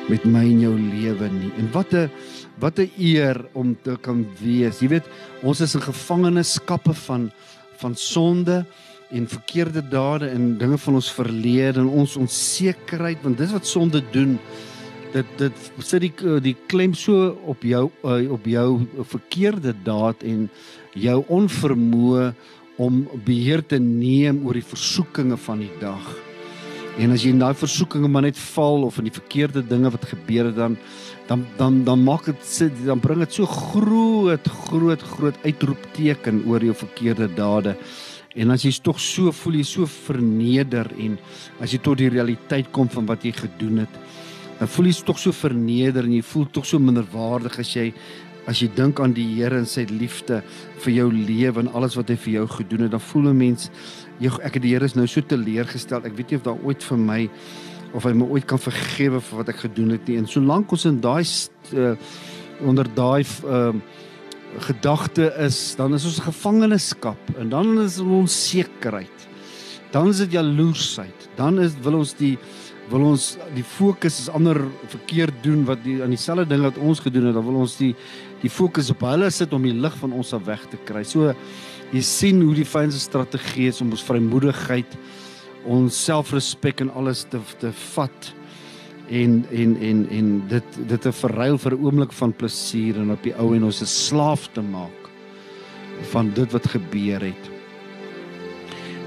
met 0.10 0.25
my 0.29 0.44
in 0.46 0.62
jou 0.62 0.74
lewe 0.77 1.29
nie. 1.34 1.51
En 1.58 1.70
wat 1.74 1.94
'n 1.94 2.10
wat 2.60 2.80
'n 2.80 2.92
eer 2.98 3.46
om 3.54 3.78
te 3.82 3.98
kan 4.02 4.26
wees. 4.40 4.80
Jy 4.80 4.88
weet, 4.88 5.08
ons 5.42 5.62
is 5.62 5.76
in 5.76 5.82
gevangenskappe 5.82 6.94
van 6.94 7.32
van 7.78 7.96
sonde 7.96 8.66
en 9.10 9.28
verkeerde 9.28 9.82
dade 9.90 10.28
en 10.30 10.58
dinge 10.58 10.78
van 10.78 10.94
ons 10.94 11.12
verlede 11.12 11.80
en 11.80 11.88
ons 11.88 12.16
onsekerheid 12.16 13.22
want 13.24 13.38
dis 13.38 13.52
wat 13.52 13.68
sonde 13.68 14.02
doen. 14.12 14.40
Dit 15.14 15.26
dit 15.38 15.72
sit 15.80 16.02
die 16.02 16.40
die 16.42 16.56
klem 16.68 16.94
so 16.94 17.38
op 17.46 17.64
jou 17.64 17.90
uh, 18.04 18.32
op 18.32 18.46
jou 18.46 18.88
verkeerde 19.04 19.76
daad 19.84 20.24
en 20.24 20.50
jou 20.94 21.24
onvermoë 21.28 22.34
om 22.78 23.06
beheer 23.26 23.64
te 23.64 23.80
neem 23.80 24.42
oor 24.46 24.54
die 24.54 24.68
versoekinge 24.68 25.38
van 25.38 25.60
die 25.64 25.72
dag. 25.80 26.16
En 27.00 27.12
as 27.12 27.24
jy 27.24 27.34
in 27.36 27.40
daai 27.40 27.56
versoekinge 27.56 28.08
maar 28.12 28.24
net 28.24 28.40
val 28.40 28.86
of 28.88 29.00
in 29.00 29.10
die 29.10 29.16
verkeerde 29.16 29.64
dinge 29.68 29.92
wat 29.92 30.08
gebeur 30.08 30.52
het 30.52 30.60
dan 30.60 30.78
dan 31.27 31.46
dan 31.58 31.84
dan 31.84 32.03
maak 32.03 32.25
dit 32.25 32.86
dan 32.86 33.00
bring 33.00 33.20
dit 33.20 33.34
so 33.34 33.46
groot 33.46 34.50
groot 34.67 35.01
groot 35.01 35.38
uitroepteken 35.44 36.44
oor 36.46 36.63
jou 36.63 36.75
verkeerde 36.75 37.29
dade. 37.34 37.75
En 38.36 38.51
as 38.51 38.65
jy 38.67 38.74
tog 38.84 39.00
so 39.00 39.32
voel 39.32 39.62
jy 39.62 39.63
so 39.63 39.88
verneder 39.88 40.91
en 41.00 41.17
as 41.63 41.72
jy 41.72 41.79
tot 41.79 41.98
die 41.98 42.12
realiteit 42.12 42.72
kom 42.75 42.89
van 42.91 43.08
wat 43.08 43.24
jy 43.24 43.32
gedoen 43.32 43.86
het, 43.86 44.00
dan 44.60 44.67
voel 44.67 44.91
jy 44.91 44.96
tog 45.08 45.20
so 45.20 45.32
verneder 45.32 46.03
en 46.03 46.17
jy 46.17 46.24
voel 46.34 46.50
tog 46.51 46.67
so 46.67 46.79
minderwaardig 46.79 47.60
as 47.63 47.75
jy 47.75 47.91
as 48.46 48.60
jy 48.62 48.67
dink 48.77 49.00
aan 49.01 49.15
die 49.15 49.25
Here 49.39 49.58
en 49.58 49.65
sy 49.65 49.88
liefde 49.89 50.44
vir 50.84 50.94
jou 50.94 51.08
lewe 51.10 51.63
en 51.63 51.72
alles 51.74 51.96
wat 51.98 52.12
hy 52.13 52.17
vir 52.27 52.34
jou 52.36 52.44
gedoen 52.60 52.86
het, 52.86 52.91
dan 52.94 53.01
voel 53.01 53.29
'n 53.32 53.38
mens 53.38 53.72
jy 54.20 54.29
ek 54.44 54.60
het 54.60 54.62
die 54.62 54.74
Here 54.75 54.86
is 54.86 54.96
nou 54.96 55.08
so 55.08 55.22
teleurgestel. 55.22 56.05
Ek 56.05 56.15
weet 56.15 56.29
nie 56.29 56.38
of 56.38 56.44
daar 56.44 56.62
ooit 56.63 56.84
vir 56.84 56.98
my 56.98 57.29
of 57.96 58.04
hy 58.04 58.14
my 58.18 58.28
ooit 58.28 58.48
kan 58.50 58.60
vergewe 58.60 59.22
vir 59.24 59.40
wat 59.40 59.52
ek 59.54 59.64
gedoen 59.66 59.94
het 59.96 60.10
nie. 60.10 60.18
En 60.20 60.28
solank 60.30 60.74
ons 60.75 60.88
in 60.90 61.00
daai 61.04 61.24
uh, 61.24 61.94
onder 62.66 62.88
daai 62.96 63.24
uh, 63.24 63.72
gedagte 64.68 65.30
is, 65.44 65.75
dan 65.80 65.96
is 65.96 66.06
ons 66.08 66.22
gevangenskap 66.24 67.32
en 67.40 67.50
dan 67.52 67.74
is 67.84 68.00
ons 68.04 68.22
onsekerheid. 68.25 69.28
Dan 69.92 70.12
is 70.12 70.22
dit 70.25 70.36
jaloesheid. 70.36 71.28
Dan 71.40 71.60
is 71.64 71.75
wil 71.84 72.02
ons 72.02 72.16
die 72.20 72.36
wil 72.92 73.02
ons 73.08 73.32
die 73.56 73.64
fokus 73.66 74.20
is 74.22 74.28
ander 74.30 74.60
verkeerd 74.92 75.40
doen 75.42 75.64
wat 75.66 75.80
die 75.82 75.98
aan 76.06 76.14
dieselfde 76.14 76.46
ding 76.52 76.62
wat 76.62 76.78
ons 76.78 77.02
gedoen 77.02 77.32
het, 77.32 77.38
dan 77.38 77.46
wil 77.48 77.64
ons 77.64 77.78
die 77.80 77.96
die 78.44 78.52
fokus 78.52 78.92
op 78.94 79.02
hulle 79.08 79.32
sit 79.34 79.54
om 79.58 79.64
die 79.66 79.74
lig 79.74 79.96
van 79.98 80.14
ons 80.14 80.36
af 80.38 80.44
weg 80.46 80.68
te 80.70 80.78
kry. 80.86 81.02
So 81.08 81.34
jy 81.94 82.04
sien 82.06 82.44
hoe 82.46 82.54
die 82.58 82.68
vyand 82.68 82.94
se 82.94 83.02
strategie 83.02 83.72
is 83.72 83.82
om 83.82 83.90
ons 83.96 84.06
vrymoedigheid, 84.06 84.98
ons 85.66 86.04
selfrespek 86.06 86.82
en 86.86 86.92
alles 86.98 87.26
te 87.30 87.40
te 87.60 87.72
vat 87.96 88.34
en 89.10 89.46
en 89.52 89.78
en 89.78 90.06
en 90.10 90.30
dit 90.50 90.78
dit 90.90 91.02
te 91.02 91.12
verruil 91.12 91.58
vir 91.58 91.74
'n 91.74 91.86
oomblik 91.86 92.14
van 92.14 92.34
plesier 92.34 92.98
en 92.98 93.12
op 93.12 93.24
die 93.24 93.36
ou 93.38 93.56
en 93.56 93.64
ons 93.64 93.82
'n 93.82 93.86
slaaf 93.86 94.50
te 94.54 94.62
maak 94.62 95.10
van 96.12 96.32
dit 96.34 96.52
wat 96.52 96.68
gebeur 96.68 97.22
het. 97.22 97.50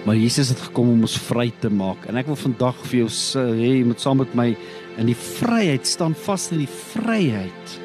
Maar 0.05 0.17
Jesus 0.17 0.49
het 0.49 0.61
gekom 0.61 0.89
om 0.89 1.01
ons 1.01 1.19
vry 1.19 1.53
te 1.61 1.71
maak 1.71 2.07
en 2.09 2.17
ek 2.17 2.27
wil 2.27 2.37
vandag 2.37 2.77
vir 2.87 2.99
jou 3.01 3.09
sê 3.09 3.43
jy 3.59 3.85
moet 3.85 4.01
saam 4.01 4.19
met 4.19 4.35
my 4.35 4.57
in 4.99 5.07
die 5.07 5.19
vryheid 5.19 5.87
staan 5.87 6.15
vas 6.15 6.53
in 6.53 6.59
die 6.59 6.75
vryheid 6.95 7.81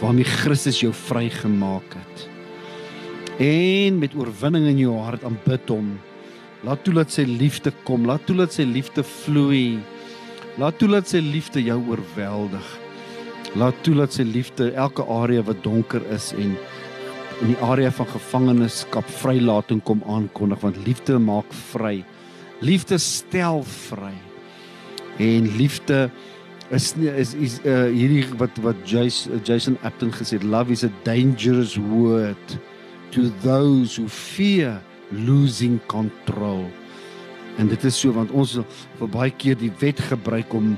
waarmee 0.00 0.24
Christus 0.24 0.80
jou 0.80 0.92
vrygemaak 0.92 1.94
het 1.94 2.28
en 3.38 3.98
met 3.98 4.14
oorwinning 4.14 4.66
in 4.66 4.78
jou 4.78 4.96
hart 4.98 5.24
aanbid 5.24 5.68
hom 5.68 5.92
Laat 6.62 6.84
toe 6.86 6.94
dat 6.94 7.10
sy 7.10 7.24
liefde 7.26 7.72
kom. 7.86 8.06
Laat 8.06 8.22
toe 8.28 8.36
dat 8.38 8.54
sy 8.54 8.62
liefde 8.68 9.02
vloei. 9.02 9.80
Laat 10.62 10.78
toe 10.78 10.88
dat 10.92 11.10
sy 11.10 11.18
liefde 11.24 11.62
jou 11.64 11.78
oorweldig. 11.90 12.68
Laat 13.58 13.80
toe 13.82 13.96
dat 13.98 14.14
sy 14.14 14.24
liefde 14.28 14.70
elke 14.78 15.04
area 15.10 15.42
wat 15.44 15.62
donker 15.64 16.04
is 16.14 16.30
en 16.38 16.54
in 17.42 17.50
die 17.50 17.58
area 17.66 17.90
van 17.90 18.06
gevangenskap 18.06 19.08
vrylating 19.18 19.80
kom 19.82 20.04
aankondig 20.06 20.60
want 20.62 20.78
liefde 20.86 21.18
maak 21.18 21.48
vry. 21.72 21.96
Liefde 22.62 23.00
stel 23.02 23.64
vry. 23.66 24.14
En 25.18 25.50
liefde 25.58 26.06
is 26.70 26.92
is 26.94 27.34
is 27.34 27.58
uh, 27.66 27.90
hierdie 27.90 28.24
wat 28.38 28.62
wat 28.62 28.78
Jason 28.86 29.42
Jason 29.44 29.76
Upton 29.82 30.14
gesê 30.14 30.38
het 30.38 30.46
love 30.46 30.72
is 30.72 30.86
a 30.86 30.92
dangerous 31.02 31.74
word 31.76 32.56
to 33.10 33.28
those 33.42 33.98
who 33.98 34.06
fear 34.08 34.78
losing 35.12 35.78
control. 35.86 36.66
En 37.60 37.68
dit 37.68 37.84
is 37.84 37.98
so 37.98 38.14
want 38.16 38.32
ons 38.32 38.58
vir 38.98 39.12
baie 39.12 39.30
keer 39.30 39.58
die 39.60 39.72
wet 39.82 40.00
gebruik 40.00 40.54
om 40.56 40.74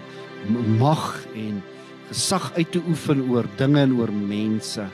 mag 0.81 1.25
en 1.35 1.63
gesag 2.11 2.51
uit 2.59 2.71
te 2.75 2.83
oefen 2.89 3.25
oor 3.31 3.49
dinge 3.59 3.81
en 3.81 3.97
oor 3.99 4.13
mense. 4.13 4.85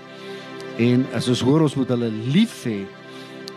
En 0.80 1.04
as 1.16 1.28
ons 1.28 1.42
hoor 1.44 1.66
ons 1.66 1.76
moet 1.76 1.90
hulle 1.96 2.10
lief 2.32 2.62
hê, 2.68 2.84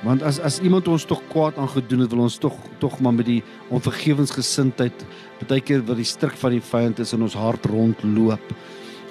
want 0.04 0.24
as 0.28 0.40
as 0.44 0.60
iemand 0.64 0.90
ons 0.92 1.06
tog 1.08 1.22
kwaad 1.32 1.60
aangedoen 1.62 2.04
het, 2.04 2.12
wil 2.12 2.26
ons 2.26 2.40
tog 2.42 2.58
tog 2.82 2.98
maar 3.00 3.16
met 3.16 3.30
die 3.30 3.42
onvergewensgesindheid 3.72 5.06
baie 5.48 5.64
keer 5.64 5.84
wat 5.88 6.00
die 6.00 6.08
stryk 6.08 6.36
van 6.40 6.56
die 6.56 6.64
vyand 6.64 7.00
is 7.04 7.14
in 7.16 7.24
ons 7.24 7.38
hart 7.40 7.66
rondloop. 7.72 8.54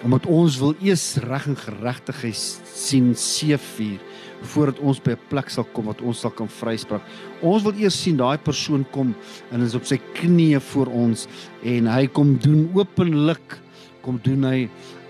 Omdat 0.02 0.26
ons 0.26 0.58
wil 0.60 0.74
eers 0.82 1.16
reg 1.22 1.46
en 1.50 1.58
geregtigheid 1.58 2.68
sien 2.72 3.12
seëvier 3.18 4.00
voordat 4.42 4.78
ons 4.80 5.00
by 5.00 5.12
'n 5.12 5.28
plek 5.28 5.50
sal 5.50 5.64
kom 5.64 5.86
wat 5.86 6.00
ons 6.00 6.20
sal 6.20 6.30
kan 6.30 6.48
vryspraak. 6.48 7.02
Ons 7.42 7.62
wil 7.62 7.74
eers 7.74 8.02
sien 8.02 8.16
daai 8.16 8.38
persoon 8.38 8.84
kom 8.90 9.14
en 9.50 9.62
is 9.62 9.74
op 9.74 9.84
sy 9.84 9.98
knieë 10.14 10.60
voor 10.60 10.86
ons 10.86 11.28
en 11.64 11.86
hy 11.86 12.06
kom 12.06 12.36
doen 12.36 12.70
openlik 12.74 13.58
kom 14.02 14.18
doen 14.22 14.44
hy 14.44 14.68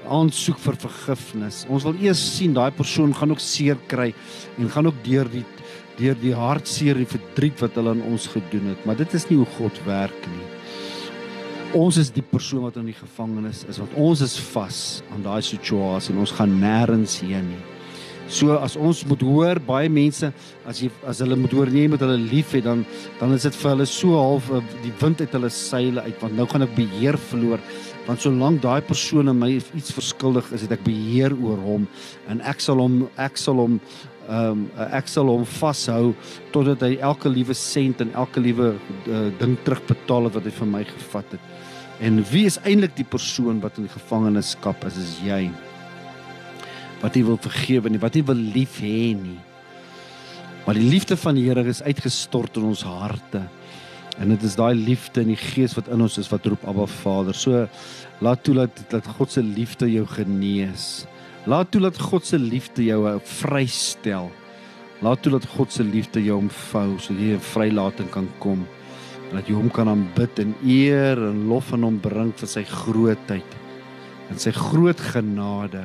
aansoek 0.09 0.59
vir 0.59 0.77
vergifnis. 0.77 1.65
Ons 1.71 1.85
wil 1.85 1.95
eers 2.03 2.21
sien 2.37 2.55
daai 2.55 2.71
persoon 2.71 3.15
gaan 3.15 3.31
ook 3.31 3.41
seer 3.41 3.79
kry 3.89 4.13
en 4.59 4.69
gaan 4.69 4.87
ook 4.87 5.05
deur 5.05 5.29
die 5.29 5.45
deur 5.99 6.17
die 6.17 6.33
hartseer 6.35 6.97
en 6.97 7.07
verdriet 7.07 7.61
wat 7.61 7.77
hulle 7.77 7.93
aan 7.93 8.07
ons 8.09 8.27
gedoen 8.33 8.71
het, 8.73 8.87
maar 8.89 8.97
dit 8.97 9.13
is 9.15 9.27
nie 9.29 9.37
hoe 9.37 9.49
God 9.59 9.77
werk 9.85 10.29
nie. 10.33 10.47
Ons 11.77 11.99
is 12.01 12.11
die 12.13 12.25
persoon 12.25 12.65
wat 12.67 12.79
in 12.81 12.89
die 12.89 12.97
gevangenis 12.97 13.63
is 13.69 13.79
want 13.81 13.93
ons 14.01 14.25
is 14.25 14.39
vas 14.53 14.79
aan 15.13 15.25
daai 15.25 15.43
situasie 15.45 16.15
en 16.15 16.23
ons 16.25 16.35
gaan 16.39 16.57
nêrens 16.61 17.21
heen 17.21 17.53
nie. 17.53 17.63
So 18.33 18.57
as 18.57 18.79
ons 18.81 19.03
moet 19.05 19.21
hoor 19.29 19.59
baie 19.61 19.91
mense 19.93 20.31
as 20.69 20.79
jy 20.81 20.89
as 21.09 21.21
hulle 21.21 21.37
moet 21.37 21.53
hoor 21.53 21.69
nie 21.73 21.85
met 21.93 22.01
hulle 22.01 22.17
lief 22.17 22.55
het 22.57 22.65
dan 22.65 22.85
dan 23.19 23.35
is 23.37 23.45
dit 23.45 23.57
vir 23.61 23.75
hulle 23.75 23.87
so 23.89 24.17
half 24.17 24.49
eh, 24.49 24.63
die 24.85 24.93
wind 25.03 25.21
uit 25.21 25.35
hulle 25.37 25.51
seile 25.53 26.05
uit 26.07 26.23
want 26.23 26.39
nou 26.39 26.47
gaan 26.49 26.65
ek 26.65 26.73
beheer 26.79 27.19
verloor 27.29 27.61
want 28.07 28.25
solank 28.25 28.63
daai 28.65 28.81
persoon 28.89 29.29
in 29.29 29.39
my 29.39 29.51
iets 29.59 29.93
verskuldig 29.93 30.49
is 30.57 30.65
het 30.65 30.73
ek 30.79 30.87
beheer 30.87 31.37
oor 31.45 31.61
hom 31.67 31.85
en 32.33 32.41
ek 32.49 32.65
sal 32.65 32.81
hom 32.81 33.03
ek 33.21 33.37
sal 33.41 33.61
hom 33.61 33.77
ehm 34.29 34.63
um, 34.63 34.63
ek 34.95 35.11
sal 35.11 35.29
hom 35.29 35.45
vashou 35.59 36.15
totdat 36.55 36.85
hy 36.87 36.95
elke 37.03 37.29
liewe 37.29 37.57
sent 37.59 38.01
en 38.01 38.15
elke 38.15 38.41
liewe 38.41 38.71
uh, 38.79 39.27
ding 39.41 39.59
terugbetaal 39.67 40.31
wat 40.31 40.47
hy 40.47 40.55
vir 40.61 40.71
my 40.71 40.85
gevat 40.87 41.35
het. 41.35 41.51
En 42.01 42.23
wie 42.31 42.47
is 42.47 42.61
eintlik 42.63 42.95
die 42.97 43.09
persoon 43.09 43.61
wat 43.61 43.79
in 43.79 43.91
die 43.91 43.97
gevangenskap 43.97 44.87
is? 44.87 44.97
Is 45.03 45.19
jy? 45.27 45.51
Wat 47.03 47.17
hy 47.19 47.25
wil 47.27 47.39
vergewe 47.43 47.91
nie, 47.91 48.01
wat 48.03 48.15
hy 48.17 48.23
wil 48.27 48.39
lief 48.55 48.79
hê 48.83 49.13
nie. 49.19 49.41
Maar 50.63 50.79
die 50.79 50.87
liefde 50.87 51.17
van 51.19 51.35
die 51.35 51.49
Here 51.49 51.65
is 51.67 51.83
uitgestort 51.83 52.57
in 52.61 52.69
ons 52.71 52.85
harte. 52.87 53.43
En 54.21 54.31
dit 54.31 54.43
is 54.47 54.55
daai 54.55 54.75
liefde 54.77 55.25
in 55.25 55.33
die 55.33 55.41
gees 55.41 55.75
wat 55.75 55.89
in 55.91 56.05
ons 56.05 56.19
is 56.21 56.29
wat 56.31 56.47
roep 56.47 56.63
Abba 56.69 56.87
Vader. 56.87 57.35
So 57.35 57.65
laat 58.23 58.45
toe 58.47 58.55
dat 58.61 58.85
dat 58.93 59.09
God 59.17 59.33
se 59.35 59.43
liefde 59.43 59.89
jou 59.91 60.05
genees. 60.07 61.07
Laat 61.51 61.73
toe 61.75 61.83
dat 61.83 61.99
God 61.99 62.27
se 62.29 62.39
liefde 62.39 62.85
jou 62.87 63.01
vrystel. 63.41 64.31
Laat 65.03 65.25
toe 65.25 65.33
dat 65.35 65.49
God 65.57 65.73
se 65.75 65.83
liefde 65.83 66.23
jou 66.23 66.39
omvou 66.45 67.01
sodat 67.03 67.25
jy 67.25 67.33
in 67.35 67.43
vrylating 67.49 68.13
kan 68.15 68.29
kom. 68.39 68.63
En 69.31 69.41
dat 69.41 69.51
jy 69.51 69.57
hom 69.59 69.73
kan 69.73 69.91
aanbid 69.91 70.39
en 70.45 70.55
eer 70.63 71.19
en 71.33 71.49
lof 71.51 71.73
aan 71.75 71.89
hom 71.89 71.99
bring 72.05 72.31
vir 72.39 72.53
sy 72.53 72.63
grootheid 72.69 73.59
en 74.31 74.39
sy 74.41 74.53
groot 74.55 75.01
genade 75.13 75.83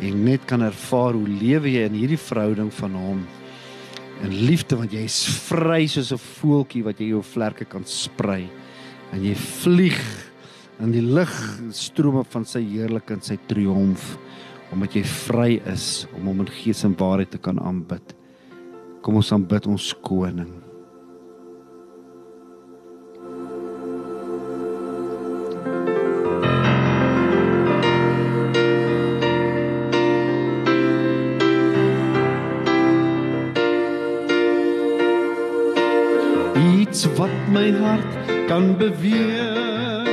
en 0.00 0.24
net 0.24 0.46
kan 0.48 0.62
ervaar 0.64 1.16
hoe 1.18 1.28
lewe 1.28 1.74
jy 1.74 1.84
in 1.88 1.98
hierdie 2.00 2.20
verhouding 2.20 2.72
van 2.72 2.96
hom 2.96 3.20
in 4.24 4.34
liefde 4.46 4.76
want 4.76 4.92
jy 4.92 5.04
is 5.08 5.20
vry 5.48 5.86
soos 5.88 6.12
'n 6.12 6.20
voeltjie 6.20 6.84
wat 6.84 7.00
jy 7.00 7.12
jou 7.12 7.22
vlerke 7.22 7.64
kan 7.64 7.84
sprei 7.84 8.48
en 9.12 9.24
jy 9.24 9.34
vlieg 9.34 10.00
in 10.80 10.92
die 10.92 11.04
lig 11.04 11.32
strome 11.72 12.24
van 12.24 12.44
sy 12.44 12.62
heerlikheid 12.64 13.18
en 13.18 13.22
sy 13.22 13.38
triomf 13.48 14.16
omdat 14.72 14.94
jy 14.94 15.04
vry 15.04 15.60
is 15.66 16.06
om 16.16 16.30
hom 16.30 16.40
in 16.40 16.52
gees 16.60 16.84
en 16.84 16.94
waarheid 16.94 17.30
te 17.30 17.38
kan 17.42 17.58
aanbid. 17.58 18.14
Kom 19.02 19.16
ons 19.18 19.32
aanbid 19.32 19.66
ons 19.66 19.94
koning 20.06 20.59
my 37.60 37.72
hart 37.78 38.12
kan 38.48 38.76
beweeg. 38.80 40.08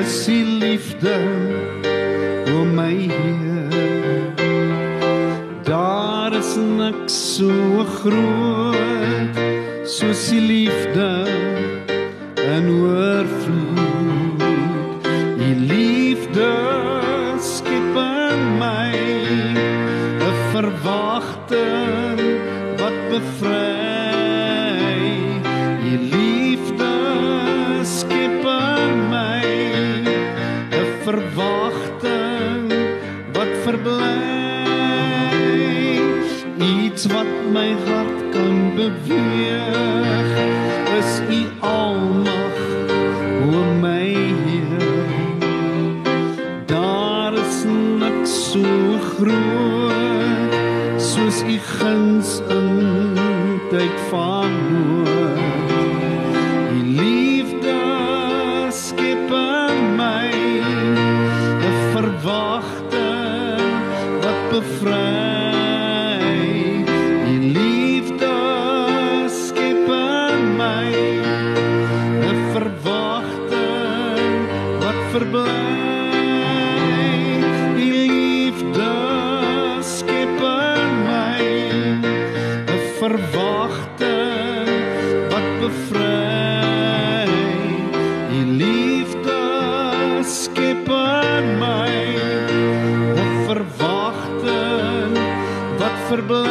Is 0.00 0.24
die 0.26 0.44
liefde 0.44 1.16
o 2.52 2.64
my 2.64 2.94
Heer 3.14 4.34
daar 5.64 6.32
is 6.36 6.54
niks 6.56 7.16
so 7.36 7.84
groot 8.00 9.40
soos 9.96 10.22
die 10.32 10.40
liefde 10.52 11.09
verbly. 96.10 96.48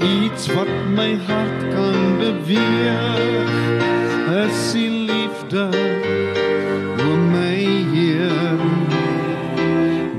Iets 0.00 0.46
wat 0.54 0.72
my 0.96 1.16
hart 1.26 1.60
kan 1.74 2.16
beweeg. 2.18 3.52
Is 4.44 4.72
die 4.72 4.90
liefde 5.10 5.68
o 7.04 7.16
my 7.32 7.60
Heer 7.92 8.62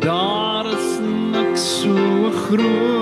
daar 0.05 0.65
is 0.65 0.89
niks 1.33 1.65
so 1.81 2.29
groot 2.45 2.94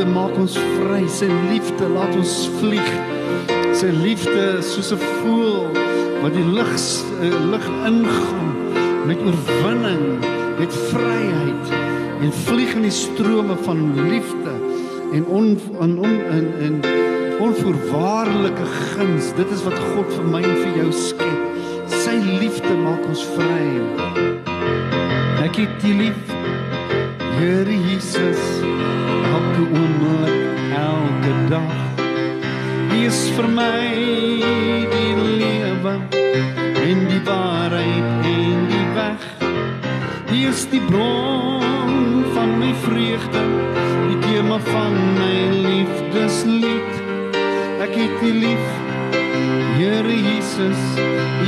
liefde 0.00 0.14
maak 0.16 0.36
ons 0.40 0.54
vry. 0.56 1.02
Sy 1.12 1.26
liefde 1.50 1.88
laat 1.92 2.14
ons 2.16 2.34
vlieg. 2.56 2.86
Sy 3.76 3.90
liefde 4.00 4.62
soos 4.64 4.92
'n 4.92 5.00
voël 5.20 5.68
wat 6.22 6.32
die 6.32 6.44
lug 6.56 6.72
lug 7.52 7.66
ingaan 7.84 8.48
met 9.06 9.18
oorwinning, 9.20 10.24
met 10.58 10.72
vryheid 10.72 11.66
en 12.22 12.32
vlieg 12.32 12.72
in 12.74 12.82
die 12.82 12.96
strome 13.04 13.56
van 13.62 13.92
liefde 14.08 14.54
en 15.12 15.26
on 15.26 15.58
en 15.80 15.98
on 15.98 16.16
en 16.30 16.46
en 16.64 16.80
onvoorwaardelike 17.40 18.66
guns. 18.96 19.34
Dit 19.36 19.50
is 19.50 19.62
wat 19.64 19.78
God 19.92 20.08
vir 20.16 20.24
my 20.24 20.42
en 20.42 20.56
vir 20.64 20.76
jou 20.82 20.92
skep. 20.92 21.40
Sy 21.86 22.16
liefde 22.40 22.72
maak 22.84 23.04
ons 23.04 23.24
vry. 23.36 23.68
Ek 25.44 25.56
het 25.56 25.84
U 25.84 25.92
lief, 25.92 26.20
Here 27.36 27.72
Jesus, 27.72 28.49
dag. 31.50 31.98
Is 32.94 33.18
vir 33.34 33.48
my 33.50 33.86
die 34.92 35.14
lewe 35.18 35.94
en 36.86 37.00
die 37.10 37.22
waarheid 37.26 38.26
en 38.30 38.60
die 38.70 38.86
weg. 38.94 39.24
U 40.30 40.36
is 40.50 40.62
die 40.70 40.82
bron 40.86 42.22
van 42.36 42.54
my 42.60 42.70
vreugde, 42.84 43.42
die 44.06 44.20
tema 44.28 44.60
van 44.68 44.94
my 45.16 45.34
liefdeslied. 45.66 46.92
Ek 47.82 47.98
het 47.98 48.22
U 48.22 48.32
lief, 48.44 48.70
Here 49.80 50.14
Jesus, 50.14 50.86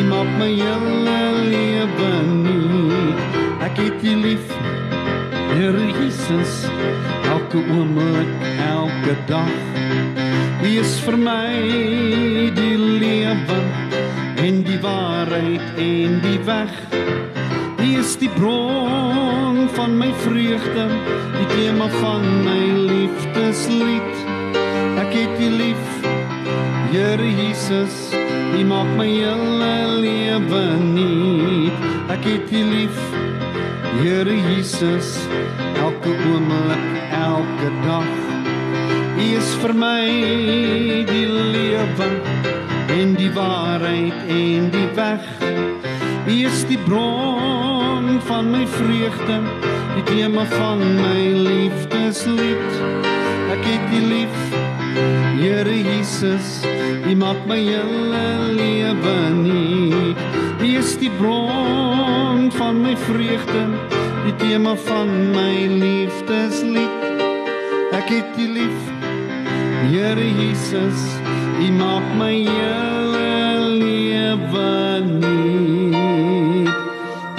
U 0.01 0.03
maak 0.11 0.35
my 0.41 0.51
hele 0.51 1.23
lewe 1.53 2.13
nuut. 2.33 3.39
Ek 3.63 3.79
het 3.79 4.03
U 4.03 4.19
lief, 4.27 4.57
Here 5.53 5.87
Jesus, 6.01 6.65
elke 7.53 7.71
oomblik, 7.71 8.29
elke 8.59 9.17
dag. 9.27 9.51
U 10.63 10.69
is 10.81 10.93
vir 11.05 11.17
my 11.21 11.53
die 12.57 12.77
lewe 12.79 13.59
en 14.41 14.63
die 14.65 14.79
waarheid 14.81 15.81
en 15.81 16.17
die 16.25 16.39
weg. 16.47 16.73
U 17.77 17.89
is 17.99 18.15
die 18.17 18.31
bron 18.39 19.69
van 19.77 19.99
my 20.01 20.09
vreugde, 20.23 20.87
die 21.35 21.49
tema 21.53 21.91
van 21.99 22.25
my 22.47 22.63
liefdeslied. 22.89 24.25
Ek 25.03 25.13
het 25.13 25.37
U 25.37 25.51
lief, 25.59 25.85
Here 26.93 27.29
Jesus, 27.37 28.15
U 28.57 28.65
maak 28.65 28.97
my 28.97 29.11
hele 29.13 30.01
lewe 30.01 30.65
nuut. 30.81 31.87
Ek 32.17 32.25
het 32.25 32.49
U 32.49 32.65
lief, 32.73 33.07
Here 34.01 34.41
Jesus, 34.49 35.19
elke 35.85 36.17
oomblik, 36.33 37.02
elke 37.43 37.71
dag. 37.87 38.11
U 39.19 39.27
is 39.37 39.51
vir 39.63 39.75
my 39.75 40.07
die 41.09 41.27
lewe 41.27 42.09
en 42.93 43.15
die 43.19 43.31
waarheid 43.35 44.31
en 44.31 44.71
die 44.71 44.89
weg. 44.97 45.27
U 46.27 46.37
is 46.47 46.63
die 46.71 46.79
bron 46.87 48.21
van 48.29 48.51
my 48.55 48.63
vreugde, 48.77 49.41
die 49.97 50.05
tema 50.11 50.47
van 50.55 50.83
my 51.01 51.23
liefdeslied. 51.49 52.81
Ek 53.53 53.67
het 53.69 53.97
U 53.99 54.03
lief, 54.15 54.39
Here 55.43 55.75
Jesus, 55.75 56.63
U 57.09 57.17
maak 57.19 57.47
my 57.51 57.59
hele 57.59 58.25
lewe 58.55 59.19
nuut. 59.43 60.27
U 60.63 60.73
is 60.79 60.95
die 61.01 61.11
bron 61.19 62.51
van 62.55 62.83
my 62.85 62.97
vreugde, 63.09 63.67
die 64.29 64.37
tema 64.47 64.77
van 64.87 65.33
my 65.35 65.67
liefdeslied. 65.67 67.02
Het 68.13 68.39
U 68.39 68.47
lief, 68.53 68.81
Here 69.89 70.25
Jesus, 70.41 71.01
U 71.61 71.73
maak 71.73 72.05
my 72.19 72.35
hele 72.45 73.71
lewe 73.81 75.01
nuut. 75.07 76.69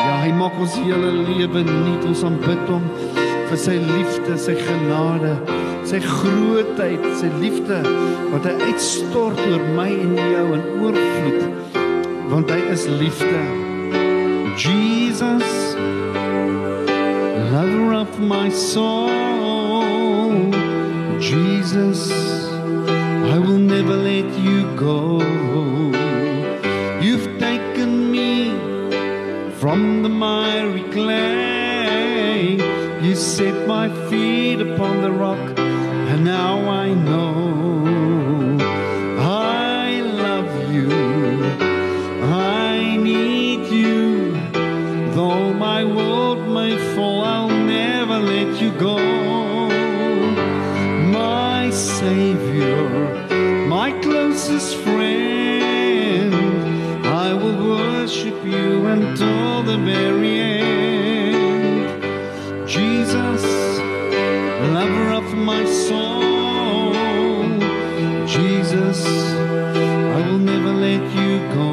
Ja, 0.02 0.16
hy 0.24 0.32
maak 0.34 0.58
ons 0.58 0.74
hele 0.82 1.12
lewe 1.28 1.62
nuut. 1.68 2.08
Ons 2.10 2.24
aanbid 2.26 2.64
hom 2.72 2.88
vir 3.52 3.60
sy 3.62 3.76
liefde, 3.78 4.38
sy 4.42 4.56
genade, 4.64 5.36
sy 5.86 6.02
grootheid, 6.02 7.06
sy 7.22 7.30
liefde 7.38 7.84
wat 8.32 8.48
hy 8.50 8.56
uitstort 8.72 9.38
oor 9.46 9.68
my 9.78 9.92
en 9.94 10.18
jou 10.18 10.48
in 10.58 10.64
oorvloed. 10.80 11.78
Want 12.34 12.50
hy 12.50 12.64
is 12.74 12.88
liefde. 12.98 13.44
Jesus, 14.58 15.78
lover 17.54 17.94
of 18.02 18.18
my 18.18 18.50
soul. 18.50 19.23
Jesus, 21.24 22.12
I 23.34 23.38
will 23.40 23.64
never 23.76 23.96
let 23.96 24.28
you 24.48 24.60
go. 24.76 25.22
You've 27.02 27.40
taken 27.40 28.12
me 28.12 28.52
from 29.62 30.04
the 30.04 30.10
miry 30.10 30.84
clay. 30.92 32.58
You 33.02 33.16
set 33.16 33.66
my 33.66 33.88
feet 34.10 34.60
upon 34.60 35.02
the 35.02 35.12
rock, 35.12 35.58
and 36.12 36.26
now 36.26 36.56
I 36.84 36.94
know 36.94 37.23
the 59.74 59.80
very 59.80 60.40
end. 60.40 61.88
Jesus, 62.68 63.44
lover 64.76 65.10
of 65.20 65.34
my 65.34 65.66
soul, 65.66 66.94
Jesus, 68.28 69.04
I 70.18 70.20
will 70.28 70.38
never 70.38 70.74
let 70.88 71.04
you 71.20 71.32
go. 71.60 71.72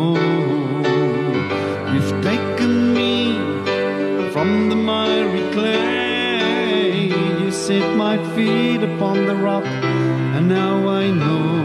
You've 1.92 2.14
taken 2.24 2.94
me 2.94 3.34
from 4.32 4.70
the 4.70 4.76
miry 4.76 5.44
clay. 5.52 7.10
You 7.42 7.50
set 7.50 7.86
my 7.98 8.16
feet 8.34 8.82
upon 8.82 9.26
the 9.26 9.34
rock, 9.34 9.66
and 10.36 10.48
now 10.48 10.88
I 10.88 11.10
know 11.10 11.59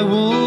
Though 0.00 0.30
my 0.30 0.39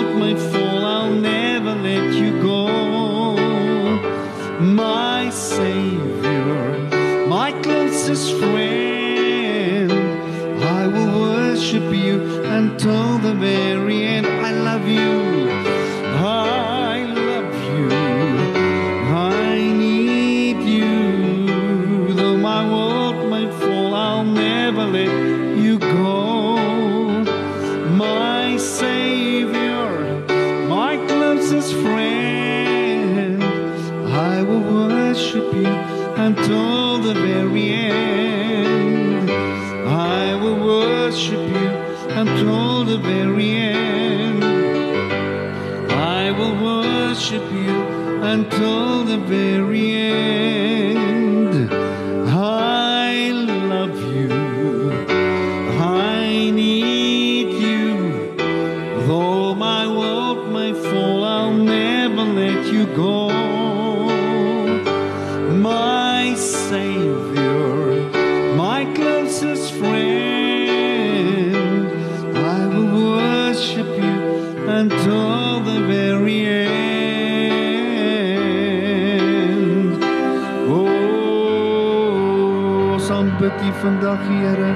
vandag, 83.84 84.19
Here. 84.28 84.72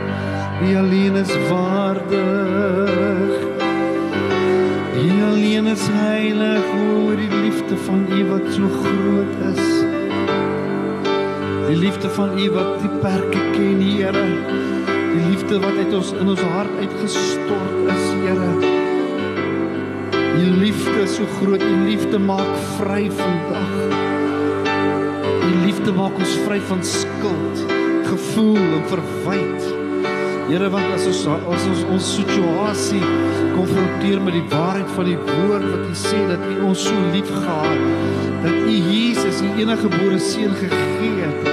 U 0.61 0.77
alleen 0.77 1.15
is 1.15 1.33
waardig. 1.49 3.35
U 5.05 5.23
alleen 5.23 5.67
is 5.67 5.87
heilig, 5.91 6.63
o 6.75 7.15
die 7.15 7.29
liefde 7.41 7.77
van 7.85 8.05
U 8.11 8.25
wat 8.31 8.47
so 8.55 8.67
groot 8.81 9.33
is. 9.51 9.67
Die 11.67 11.77
liefde 11.77 12.09
van 12.09 12.39
U 12.39 12.49
wat 12.51 12.81
die 12.81 12.91
perke 13.03 13.45
ken, 13.53 13.79
Here. 13.81 14.25
Die 15.13 15.23
liefde 15.29 15.59
wat 15.63 15.77
uit 15.77 15.93
ons 15.93 16.11
in 16.11 16.27
ons 16.35 16.43
hart 16.57 16.75
uitgestort 16.81 17.79
is, 17.95 18.03
Here. 18.25 18.51
U 20.37 20.51
liefde 20.65 20.99
is 21.05 21.15
so 21.15 21.31
groot, 21.39 21.63
U 21.63 21.79
liefde 21.85 22.19
maak 22.19 22.53
vry 22.75 23.07
vandag. 23.21 23.73
U 25.47 25.55
liefde 25.63 25.95
maak 25.95 26.19
ons 26.19 26.37
vry 26.43 26.59
van 26.67 26.83
skuld, 26.83 27.76
gevoel 28.07 28.57
en 28.57 28.83
verwyte. 28.91 29.73
Here 30.47 30.69
want 30.71 30.93
as 30.95 31.05
ons 31.09 31.25
as 31.27 31.65
ons 31.67 31.81
ons 31.91 32.09
situasie 32.15 33.01
konfronteer 33.51 34.21
met 34.23 34.37
die 34.37 34.45
waarheid 34.51 34.93
van 34.95 35.09
die 35.09 35.17
woord 35.19 35.65
wat 35.67 35.83
U 35.83 35.95
sê 35.99 36.21
dat 36.29 36.45
U 36.47 36.53
ons 36.69 36.85
so 36.87 37.01
liefgehad 37.11 37.81
dat 38.45 38.55
U 38.55 38.77
Jesus 38.93 39.41
U 39.43 39.49
enige 39.57 39.89
gebore 39.89 40.19
seun 40.23 40.55
gegee 40.61 41.25
het 41.25 41.51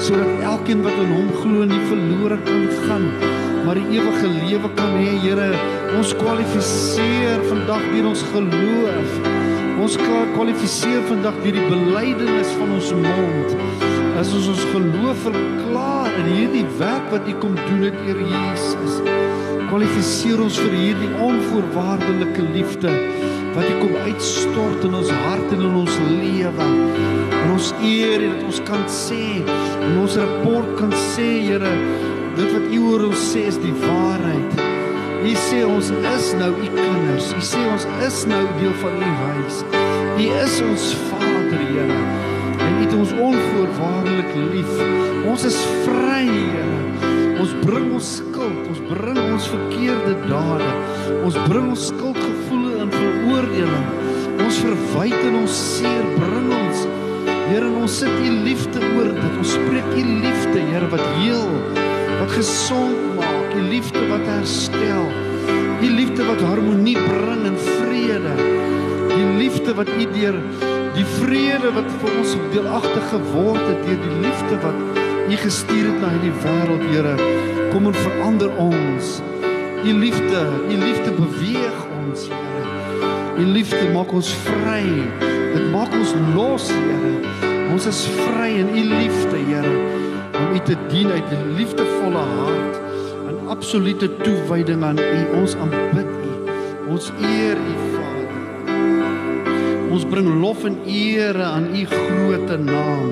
sodat 0.00 0.46
elkeen 0.54 0.80
wat 0.86 0.96
in 1.04 1.12
hom 1.18 1.28
glo 1.42 1.68
nie 1.68 1.82
verlore 1.90 2.40
kan 2.48 2.64
gaan 2.86 3.06
maar 3.66 3.76
die 3.76 3.98
ewige 3.98 4.28
lewe 4.38 4.70
kan 4.78 4.96
hê. 4.96 5.12
Here 5.20 5.50
ons 5.98 6.14
kwalifiseer 6.16 7.44
vandag 7.50 7.84
deur 7.92 8.08
ons 8.14 8.24
geloof. 8.32 9.20
Ons 9.84 10.00
kwalifiseer 10.34 11.04
vandag 11.12 11.36
deur 11.44 11.60
die 11.60 11.68
belydenis 11.68 12.56
van 12.56 12.76
ons 12.80 12.92
mond 13.04 13.89
as 14.20 14.34
ons 14.36 14.50
ons 14.52 14.64
geloof 14.68 15.20
verklaar 15.24 16.12
in 16.20 16.26
hierdie 16.28 16.66
werk 16.76 17.06
wat 17.08 17.28
U 17.30 17.34
kom 17.40 17.54
doen 17.56 17.86
het 17.86 17.96
Here 18.04 18.24
Jesus 18.28 18.98
kwalifiseer 19.70 20.42
ons 20.44 20.58
vir 20.60 20.74
hierdie 20.76 21.08
onvoorwaardelike 21.24 22.44
liefde 22.52 22.92
wat 23.54 23.64
U 23.64 23.78
kom 23.78 23.94
uitstort 24.04 24.84
in 24.84 24.96
ons 24.98 25.12
hart 25.24 25.54
en 25.56 25.64
in 25.64 25.78
ons 25.80 25.96
lewe. 26.10 26.66
En 27.38 27.54
ons 27.54 27.70
eer 27.86 28.26
en 28.26 28.34
dat 28.34 28.46
ons 28.50 28.60
kan 28.68 28.84
sê 28.92 29.22
en 29.46 30.00
ons 30.02 30.18
rapport 30.20 30.74
kan 30.80 30.92
sê 31.14 31.28
Here 31.46 31.72
dit 32.36 32.52
wat 32.52 32.66
U 32.76 32.80
oor 32.90 33.06
ons 33.08 33.28
sê 33.32 33.46
is 33.48 33.60
die 33.62 33.72
waarheid. 33.86 34.64
U 35.20 35.36
sê 35.48 35.62
ons 35.64 35.94
is 35.96 36.32
nou 36.42 36.50
U 36.58 36.74
kinders. 36.76 37.32
U 37.38 37.46
sê 37.54 37.62
ons 37.72 37.88
is 38.10 38.24
nou 38.28 38.42
deel 38.58 38.76
van 38.84 39.00
U 39.00 39.14
huis. 39.22 39.62
U 40.18 40.28
is 40.42 40.60
ons 40.68 40.90
Vader 41.08 41.64
Here 41.70 42.29
het 42.80 42.94
ons 42.96 43.12
onvoorwaardelik 43.12 44.30
lief. 44.52 44.72
Ons 45.28 45.44
is 45.44 45.58
vry, 45.84 46.24
Here. 46.24 46.78
Ons 47.40 47.52
bring 47.64 47.92
ons 47.96 48.08
skuld, 48.18 48.64
ons 48.68 48.80
bring 48.88 49.18
ons 49.20 49.48
verkeerde 49.48 50.14
dade. 50.28 50.70
Ons 51.24 51.36
bring 51.48 51.70
ons 51.72 51.86
skuldgevoele 51.88 52.80
en 52.84 52.92
veroordeling. 52.92 53.86
Ons 54.44 54.60
verwyte 54.64 55.20
en 55.28 55.38
ons 55.42 55.58
seer 55.76 56.08
bring 56.18 56.50
ons. 56.56 56.82
Here, 57.50 57.68
ons 57.80 57.98
sit 58.02 58.12
U 58.12 58.32
liefde 58.44 58.82
oor 58.94 59.12
dit. 59.16 59.36
Ons 59.40 59.54
spreek 59.56 59.92
U 59.96 60.04
liefde, 60.24 60.64
Here, 60.72 60.90
wat 60.92 61.04
heel, 61.20 61.48
wat 62.20 62.34
gesond 62.36 63.04
maak, 63.18 63.54
U 63.56 63.68
liefde 63.68 64.06
wat 64.12 64.24
herstel. 64.28 65.08
U 65.80 65.92
liefde 65.96 66.26
wat 66.28 66.42
harmonie 66.44 66.98
bring 67.00 67.46
en 67.48 67.56
vrede. 67.60 68.34
Die 69.10 69.30
liefde 69.40 69.76
wat 69.76 69.88
U 69.96 70.10
deur 70.12 70.36
die 70.96 71.06
vrede 71.18 71.70
wat 71.76 71.90
vir 72.00 72.18
ons 72.18 72.36
deelagtig 72.54 73.06
geword 73.12 73.62
het 73.68 73.86
deur 73.86 74.02
die 74.06 74.18
liefde 74.24 74.58
wat 74.64 75.08
U 75.30 75.36
gestuur 75.36 75.84
het 75.86 76.00
na 76.02 76.08
hierdie 76.10 76.32
wêreld, 76.42 76.80
Here, 76.90 77.12
kom 77.70 77.84
en 77.86 77.94
verander 77.94 78.50
ons. 78.58 79.20
U 79.86 79.92
liefde, 79.94 80.40
U 80.66 80.78
liefde 80.80 81.12
beweeg 81.14 81.76
ons, 82.00 82.24
Here. 82.32 82.64
U 83.38 83.44
liefde 83.54 83.84
maak 83.94 84.10
ons 84.10 84.32
vry. 84.48 84.82
Dit 85.54 85.68
maak 85.70 85.94
ons 85.94 86.16
los, 86.34 86.66
Here. 86.74 87.12
Ons 87.70 87.86
is 87.86 88.00
vry 88.24 88.48
in 88.58 88.74
U 88.74 88.82
liefde, 88.90 89.44
Here, 89.52 89.76
om 90.40 90.56
U 90.56 90.64
te 90.66 90.74
dien 90.88 91.14
uit 91.14 91.30
'n 91.30 91.54
liefdevolle 91.60 92.24
hart 92.34 92.82
en 93.28 93.48
absolute 93.54 94.10
toewyding 94.24 94.82
aan 94.82 94.98
U. 94.98 95.22
Ons 95.38 95.54
aanbid 95.54 96.10
U. 96.10 96.34
Ons 96.90 97.12
eer 97.22 97.54
U. 97.54 97.89
Ons 99.90 100.06
bring 100.06 100.28
lof 100.40 100.64
en 100.68 100.78
ere 100.86 101.44
aan 101.44 101.70
U 101.74 101.84
groote 101.90 102.58
naam, 102.62 103.08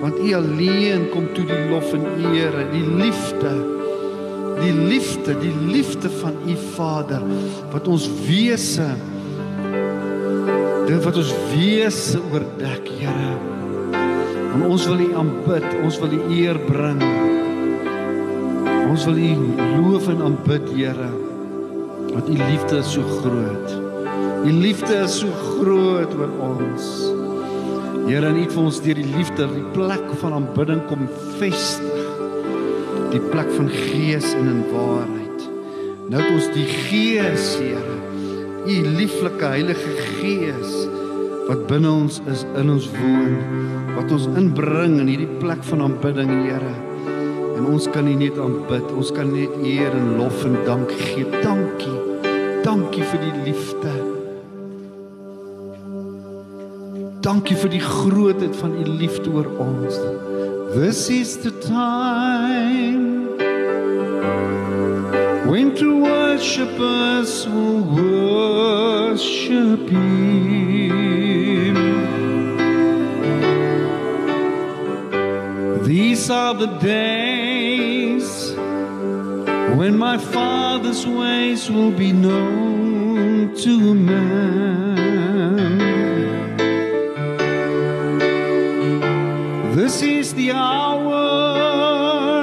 want 0.00 0.20
U 0.20 0.32
alleen 0.36 1.08
kom 1.12 1.30
toe 1.36 1.46
die 1.48 1.60
lof 1.70 1.94
en 1.96 2.06
ere, 2.34 2.66
die 2.72 2.84
liefde. 2.84 3.54
Die 4.60 4.74
liefde, 4.76 5.32
die 5.40 5.54
liefde 5.70 6.10
van 6.20 6.36
U 6.44 6.56
Vader 6.74 7.22
wat 7.72 7.88
ons 7.88 8.10
wese 8.26 8.90
dit 10.90 11.04
wat 11.04 11.16
ons 11.20 11.32
wese 11.52 12.20
oordek, 12.32 12.88
Here. 12.98 13.34
En 14.50 14.64
ons 14.66 14.86
wil 14.90 15.04
U 15.04 15.08
aanbid, 15.20 15.66
ons 15.84 15.98
wil 16.02 16.16
U 16.16 16.20
eer 16.34 16.58
bring. 16.66 17.04
Ons 18.90 19.06
wil 19.06 19.20
U 19.22 19.30
loof 19.76 20.10
en 20.10 20.24
aanbid, 20.30 20.72
Here. 20.74 21.12
Want 22.10 22.28
U 22.28 22.40
liefde 22.42 22.82
is 22.82 22.92
so 22.96 23.06
groot. 23.20 23.89
U 24.40 24.50
liefde 24.52 24.94
is 25.04 25.18
so 25.20 25.28
groot 25.36 26.12
oor 26.16 26.30
ons. 26.40 26.84
Here, 28.06 28.24
en 28.24 28.38
U 28.38 28.40
het 28.40 28.54
vir 28.54 28.62
ons 28.62 28.78
deur 28.80 28.96
die 28.96 29.10
liefde 29.12 29.48
die 29.52 29.66
plek 29.74 30.06
van 30.22 30.36
aanbidding 30.38 30.80
kom 30.88 31.02
vestig. 31.36 32.06
Die 33.12 33.20
plek 33.32 33.50
van 33.52 33.68
gees 33.68 34.30
en 34.38 34.48
in 34.48 34.62
waarheid. 34.70 35.44
Nou 36.10 36.22
het 36.22 36.32
ons 36.32 36.48
die 36.54 36.64
Gees, 36.66 37.52
Here. 37.60 37.98
U 38.64 38.76
lieflike 38.96 39.52
Heilige 39.52 39.92
Gees 40.20 40.72
wat 41.50 41.66
binne 41.66 41.90
ons 41.90 42.20
is, 42.30 42.44
in 42.60 42.70
ons 42.70 42.86
woon, 42.94 43.32
wat 43.96 44.12
ons 44.14 44.28
inbring 44.38 45.00
in 45.02 45.10
hierdie 45.10 45.32
plek 45.42 45.64
van 45.68 45.84
aanbidding, 45.84 46.30
Here. 46.46 46.72
En 47.58 47.68
ons 47.74 47.90
kan 47.92 48.08
U 48.08 48.14
net 48.16 48.38
aanbid. 48.40 48.88
Ons 48.96 49.12
kan 49.12 49.28
net 49.34 49.58
eer 49.60 49.92
en 49.92 50.14
lof 50.16 50.46
en 50.48 50.56
dank 50.64 50.94
gee. 51.02 51.28
Dankie. 51.42 51.98
Dankie 52.64 53.04
vir 53.12 53.22
die 53.26 53.36
liefde. 53.50 54.09
Dankie 57.20 57.56
vir 57.56 57.68
die 57.68 57.82
grootheid 57.84 58.56
van 58.56 58.72
u 58.80 58.84
liefde 58.88 59.28
oor 59.28 59.44
ons. 59.60 59.96
This 60.72 61.10
is 61.12 61.36
the 61.42 61.50
time 61.60 63.28
when 65.44 65.74
true 65.76 66.00
worshippers 66.00 67.46
will 67.46 67.84
worship 67.92 69.88
him. 69.90 71.76
These 75.84 76.30
are 76.30 76.54
the 76.54 76.72
days 76.80 78.54
when 79.76 79.98
my 79.98 80.16
Father's 80.16 81.06
ways 81.06 81.68
will 81.68 81.92
be 81.92 82.12
known 82.12 83.54
to 83.56 83.94
man. 83.94 84.99
This 89.74 90.02
is 90.02 90.34
the 90.34 90.50
hour 90.50 92.42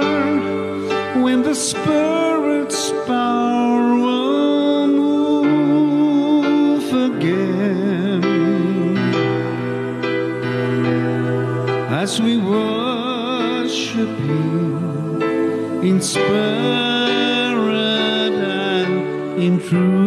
when 1.21 1.43
the 1.43 1.53
Spirit's 1.53 2.91
power 3.05 3.97
will 3.97 4.87
move 4.87 6.93
again. 7.11 8.23
As 11.91 12.21
we 12.21 12.37
worship 12.37 14.07
Him 14.07 15.21
in 15.83 16.01
spirit 16.01 16.23
and 18.31 19.43
in 19.43 19.59
truth. 19.59 20.07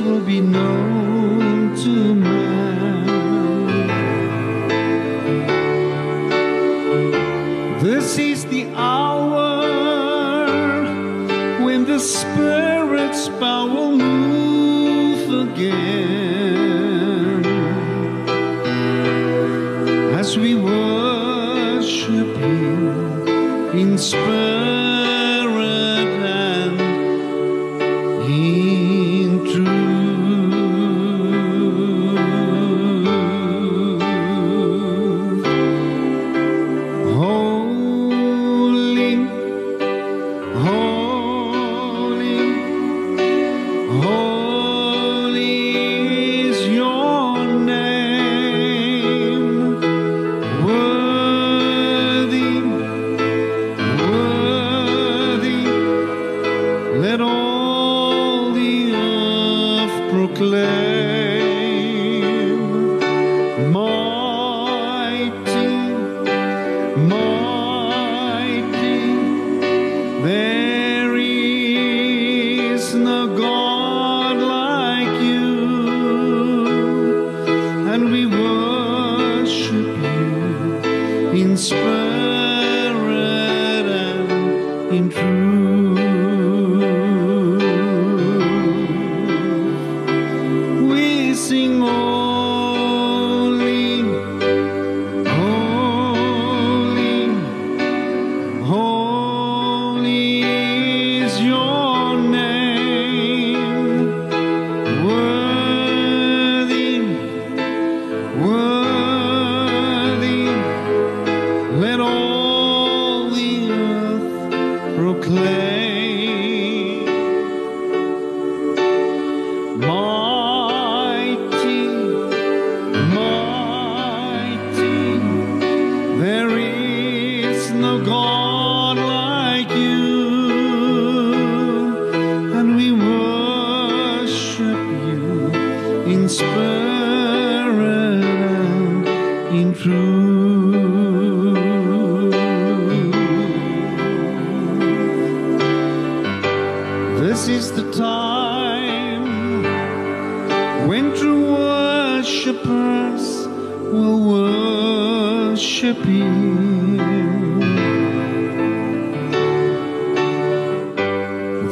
will 0.00 0.20
be 0.20 0.40
known. 0.40 0.93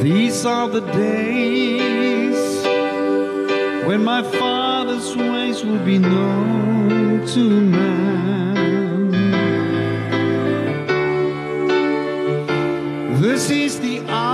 These 0.02 0.44
are 0.44 0.68
the 0.68 0.80
days 0.80 2.34
when 3.86 4.02
my 4.02 4.24
Father's 4.24 5.16
ways 5.16 5.64
will 5.64 5.78
be 5.78 5.98
known 5.98 7.24
to 7.28 7.60
man. 7.60 9.12
This 13.20 13.48
is 13.48 13.78
the 13.78 14.00
hour. 14.08 14.31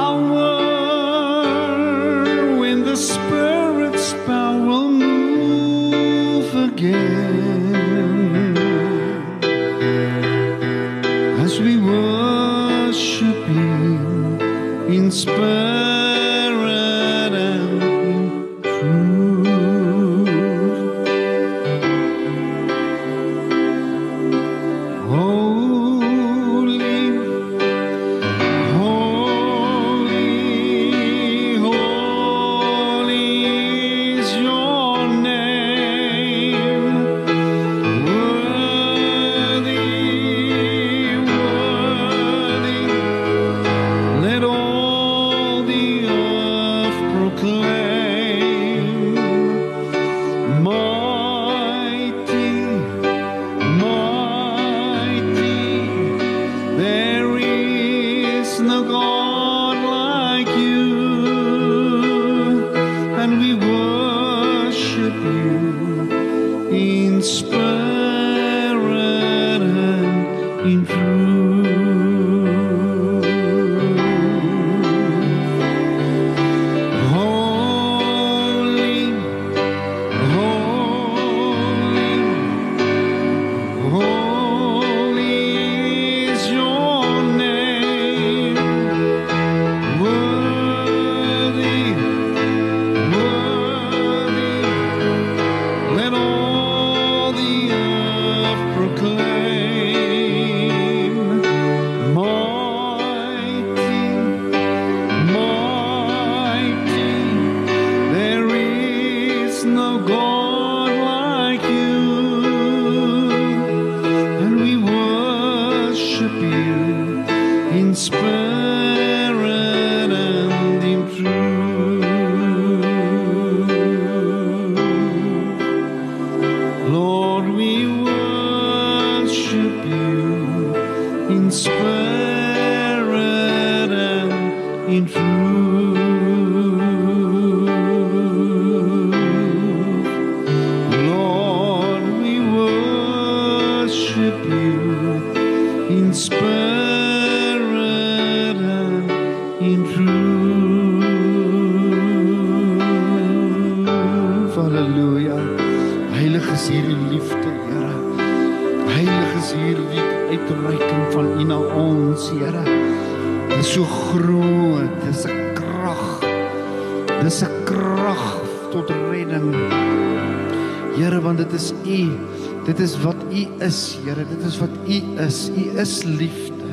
Is. 175.39 175.49
U 175.49 175.79
is 175.79 176.05
liefde. 176.05 176.71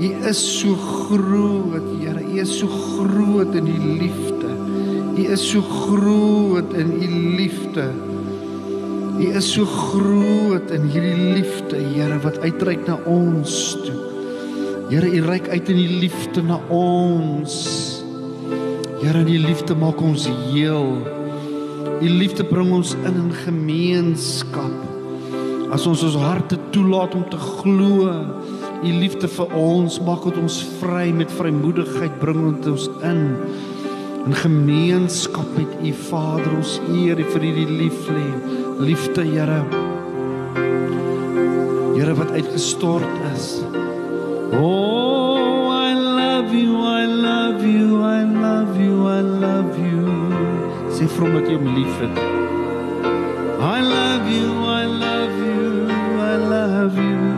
U 0.00 0.08
is 0.28 0.60
so 0.60 0.74
groot, 0.74 1.84
Here. 2.00 2.20
U 2.20 2.40
is 2.40 2.58
so 2.58 2.66
groot 2.66 3.54
in 3.54 3.66
U 3.66 3.78
liefde. 4.00 4.50
U 5.16 5.22
is 5.32 5.50
so 5.50 5.60
groot 5.60 6.72
in 6.72 6.92
U 7.02 7.08
liefde. 7.36 7.92
U 9.18 9.26
is 9.36 9.52
so 9.52 9.64
groot 9.64 10.70
in 10.70 10.88
hierdie 10.88 11.34
liefde, 11.36 11.76
Here, 11.76 12.18
wat 12.24 12.40
uitreik 12.40 12.86
na 12.88 12.96
ons 13.06 13.76
toe. 13.84 13.98
Here, 14.90 15.08
U 15.08 15.20
reik 15.26 15.48
uit 15.48 15.68
in 15.68 15.78
U 15.78 15.88
liefde 16.02 16.42
na 16.42 16.58
ons. 16.72 17.54
Here, 19.02 19.20
U 19.20 19.38
liefde 19.46 19.76
maak 19.76 20.00
ons 20.00 20.26
heel. 20.48 20.96
U 22.02 22.08
liefde 22.08 22.44
bring 22.48 22.72
ons 22.72 22.96
in 23.04 23.20
in 23.20 23.30
gemeenskap. 23.44 24.91
As 25.72 25.86
ons 25.88 26.02
ons 26.04 26.16
harte 26.20 26.58
toelaat 26.74 27.14
om 27.16 27.22
te 27.32 27.38
glo, 27.40 28.10
U 28.82 28.90
liefde 28.90 29.28
vir 29.30 29.52
ons 29.56 29.94
maak 30.04 30.24
dit 30.26 30.38
ons 30.42 30.56
vry 30.80 31.06
met 31.14 31.30
vrymoedigheid 31.32 32.16
bring 32.20 32.40
ons 32.50 32.88
in 33.06 33.22
in 34.26 34.34
gemeenskap 34.38 35.48
met 35.56 35.70
U 35.80 35.92
Vader 36.10 36.56
ons 36.58 36.74
eer 36.92 37.22
U 37.22 37.26
vir 37.30 37.46
hierdie 37.46 37.78
liefde 37.78 38.24
liefde 38.82 39.24
Here. 39.30 39.62
Here 41.96 42.18
wat 42.20 42.34
uitgestort 42.36 43.08
is. 43.32 43.48
Oh 44.58 45.70
I 45.72 45.94
love 45.96 46.52
you 46.52 46.84
I 46.84 47.06
love 47.06 47.64
you 47.64 48.02
I 48.02 48.20
love 48.28 48.76
you 48.76 49.08
I 49.08 49.20
love 49.24 49.72
you. 49.80 50.04
Sê 50.92 51.08
vir 51.08 51.24
hom 51.24 51.40
dat 51.40 51.48
jy 51.48 51.56
hom 51.56 51.74
liefhet. 51.80 52.22
I 53.62 53.80
love 53.80 54.28
you 54.28 54.66
I 54.66 54.84
love 54.90 55.38
you 55.38 55.61
love 56.82 56.98
you 56.98 57.31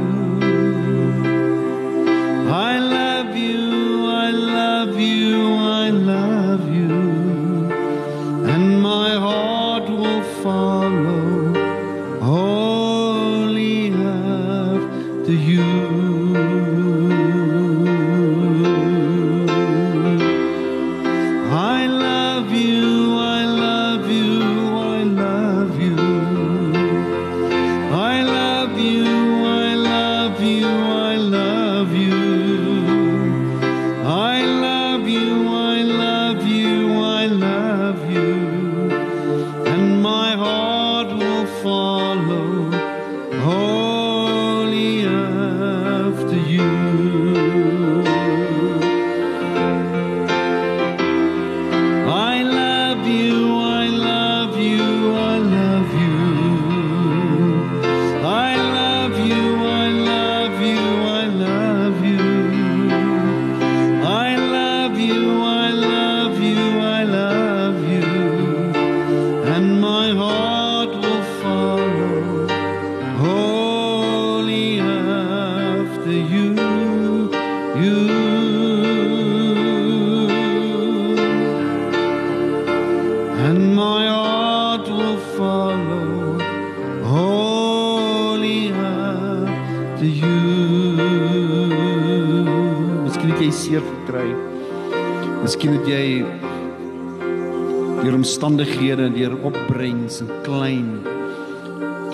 omstandighede, 98.25 99.11
deur 99.13 99.37
opbrengs 99.45 100.23
en 100.25 100.31
klein 100.43 100.89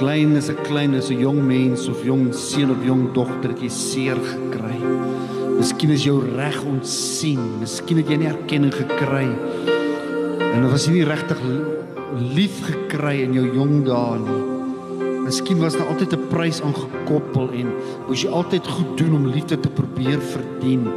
klein 0.00 0.32
is 0.36 0.48
'n 0.50 0.56
klein 0.64 0.94
is 0.94 1.10
'n 1.10 1.20
jong 1.20 1.40
mens 1.46 1.88
of 1.88 2.02
jong 2.04 2.34
seun 2.34 2.70
of 2.70 2.84
jong 2.84 3.12
dogter 3.12 3.50
het 3.50 3.60
jy 3.60 3.68
seer 3.68 4.16
gekry. 4.16 4.80
Miskien 5.58 5.90
is 5.90 6.04
jou 6.04 6.24
reg 6.36 6.64
ontsien. 6.64 7.60
Miskien 7.60 7.96
het 7.98 8.08
jy 8.08 8.16
nie 8.16 8.26
erkenning 8.26 8.72
gekry 8.72 9.28
En 10.54 10.62
dit 10.62 10.70
was 10.70 10.88
nie 10.90 11.04
regtig 11.04 11.38
lief 12.34 12.56
gekry 12.66 13.20
in 13.22 13.34
jou 13.34 13.44
jong 13.54 13.84
dae 13.86 14.18
nie. 14.18 14.40
Miskien 15.22 15.60
was 15.62 15.76
daar 15.78 15.86
altyd 15.86 16.12
'n 16.12 16.26
prys 16.28 16.60
aangekoppel 16.60 17.50
en 17.54 17.68
moes 18.08 18.22
jy 18.22 18.30
altyd 18.30 18.66
goed 18.66 18.98
doen 18.98 19.14
om 19.14 19.26
liefde 19.26 19.60
te 19.60 19.68
probeer 19.68 20.18
verdien. 20.18 20.90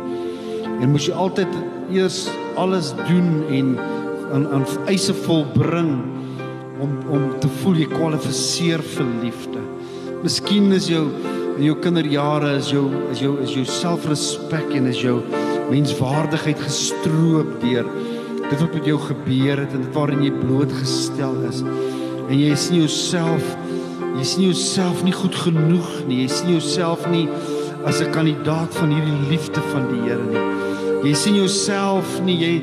En 0.81 0.89
moes 0.89 1.05
jy 1.05 1.13
altyd 1.13 1.47
eers 1.91 2.29
alles 2.55 2.93
doen 3.07 3.43
en 3.49 3.77
aan 4.33 4.47
aan 4.49 4.65
eise 4.89 5.13
volbring 5.13 5.91
om 6.81 6.97
om 7.13 7.29
te 7.39 7.49
voel 7.61 7.83
jy 7.83 7.87
kwalifiseer 7.91 8.81
vir 8.95 9.09
liefde. 9.21 9.61
Miskien 10.23 10.71
is 10.73 10.89
jou 10.89 11.05
in 11.57 11.67
jou 11.67 11.75
kinderjare 11.83 12.55
is 12.57 12.71
jou 12.73 12.87
is 13.13 13.21
jou 13.21 13.35
is 13.43 13.53
jou 13.53 13.65
selfrespek 13.69 14.73
en 14.79 14.89
is 14.89 15.01
jou 15.03 15.19
menswaardigheid 15.69 16.59
gestroop 16.65 17.59
deur 17.61 17.85
dit 18.49 18.59
wat 18.59 18.73
met 18.75 18.87
jou 18.89 18.97
gebeur 18.99 19.61
het 19.63 19.75
en 19.77 19.85
dit 19.85 19.95
waarin 19.95 20.23
jy 20.25 20.31
blootgestel 20.41 21.37
is. 21.49 21.61
En 22.27 22.33
jy 22.37 22.55
sien 22.57 22.81
jouself 22.81 23.53
jy 24.17 24.25
sien 24.27 24.47
jouself 24.49 25.03
nie 25.05 25.13
goed 25.15 25.35
genoeg 25.45 25.91
nie. 26.09 26.23
Jy 26.23 26.29
sien 26.29 26.51
jouself 26.57 27.05
nie 27.09 27.27
as 27.85 28.01
'n 28.01 28.11
kandidaat 28.11 28.73
van 28.81 28.89
hierdie 28.89 29.29
liefde 29.29 29.61
van 29.73 29.87
die 29.91 30.01
Here 30.09 30.25
nie. 30.25 31.09
Jy 31.09 31.13
sien 31.13 31.35
jouself 31.35 32.21
nie 32.23 32.37
jy 32.37 32.53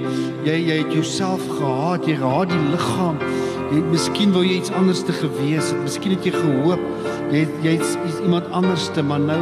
jy 0.46 0.56
jy 0.68 0.80
het 0.82 0.92
jouself 0.94 1.44
gehaat, 1.58 2.06
jy 2.08 2.16
gehaat 2.20 2.52
die 2.52 2.62
liggaam. 2.72 3.22
Jy 3.70 3.80
miskien 3.92 4.32
wou 4.34 4.42
jy 4.42 4.58
iets 4.58 4.72
anders 4.74 5.04
te 5.06 5.14
gewees 5.14 5.70
het. 5.70 5.82
Miskien 5.84 6.16
het 6.16 6.26
jy 6.26 6.34
gehoop 6.34 6.82
jy 7.30 7.44
jy's 7.62 7.94
jy 7.94 8.24
iemand 8.24 8.48
anders 8.56 8.88
te, 8.94 9.02
maar 9.06 9.22
nou 9.22 9.40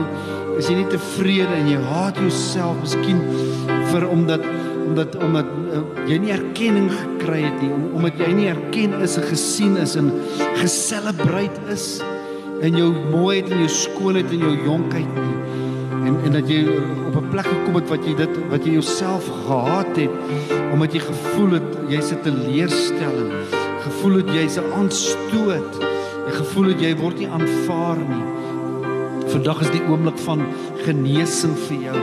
is 0.58 0.68
jy 0.68 0.78
nie 0.80 0.88
tevrede 0.92 1.54
en 1.56 1.70
jy 1.70 1.78
haat 1.88 2.18
jouself 2.20 2.80
miskien 2.82 3.22
vir 3.92 4.08
omdat 4.08 4.44
omdat 4.88 5.16
omdat 5.24 5.48
uh, 5.68 5.82
jy 6.08 6.18
nie 6.22 6.32
erkenning 6.32 6.88
gekry 6.92 7.42
het 7.44 7.58
nie 7.62 7.70
om, 7.72 7.86
omdat 8.00 8.20
jy 8.22 8.30
nie 8.36 8.48
erken 8.52 8.96
is 9.04 9.18
en 9.20 9.26
gesien 9.28 9.76
is 9.80 9.96
en 10.00 10.10
geselebreer 10.60 11.72
is 11.72 11.88
in 12.64 12.76
jou 12.76 12.88
mooiheid 13.12 13.52
en 13.52 13.62
jou 13.66 13.72
skoonheid 13.72 14.32
en 14.34 14.46
jou 14.48 14.54
jonkheid 14.66 15.20
nie 15.20 15.66
en 16.06 16.14
en 16.24 16.32
dat 16.32 16.48
jy 16.48 16.64
op 17.08 17.16
'n 17.16 17.28
plek 17.30 17.46
gekom 17.46 17.74
het 17.74 17.88
wat 17.88 18.04
jy 18.04 18.14
dit 18.14 18.34
wat 18.50 18.64
jy 18.64 18.72
jouself 18.72 19.24
gehaat 19.46 19.96
het 19.96 20.10
omdat 20.72 20.92
jy 20.92 21.00
gevoel 21.00 21.50
het 21.50 21.68
jy's 21.88 22.12
'n 22.12 22.20
teleurstelling, 22.22 23.32
gevoel 23.84 24.16
het 24.16 24.28
jy's 24.30 24.56
'n 24.58 24.72
aanstoot, 24.78 25.72
jy 26.26 26.32
gevoel 26.32 26.68
het 26.68 26.80
jy 26.80 26.96
word 26.96 27.18
nie 27.18 27.28
aanvaar 27.28 27.96
nie. 27.96 28.26
Vandag 29.28 29.60
is 29.60 29.70
die 29.70 29.82
oomblik 29.88 30.18
van 30.18 30.40
genesing 30.84 31.56
vir 31.68 31.76
jou. 31.76 31.98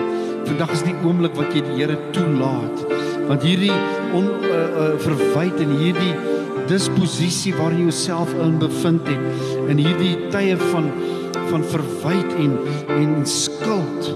Vandag 0.46 0.72
is 0.72 0.84
die 0.84 0.96
oomblik 1.04 1.36
wat 1.36 1.54
jy 1.54 1.62
die 1.62 1.76
Here 1.80 1.98
toelaat. 2.12 2.86
Want 3.28 3.44
hierdie 3.44 3.74
on 4.14 4.24
uh, 4.24 4.50
uh, 4.52 5.00
verwyd 5.02 5.60
en 5.60 5.78
hierdie 5.78 6.14
disposisie 6.68 7.54
waarin 7.56 7.78
jy 7.78 7.90
jouself 7.90 8.34
in 8.34 8.58
bevind 8.62 9.08
het 9.08 9.70
in 9.70 9.78
hierdie 9.78 10.30
tye 10.34 10.58
van 10.58 10.92
van 11.50 11.64
verwyd 11.64 12.34
en 12.38 12.58
en 12.88 13.26
skuld 13.26 14.16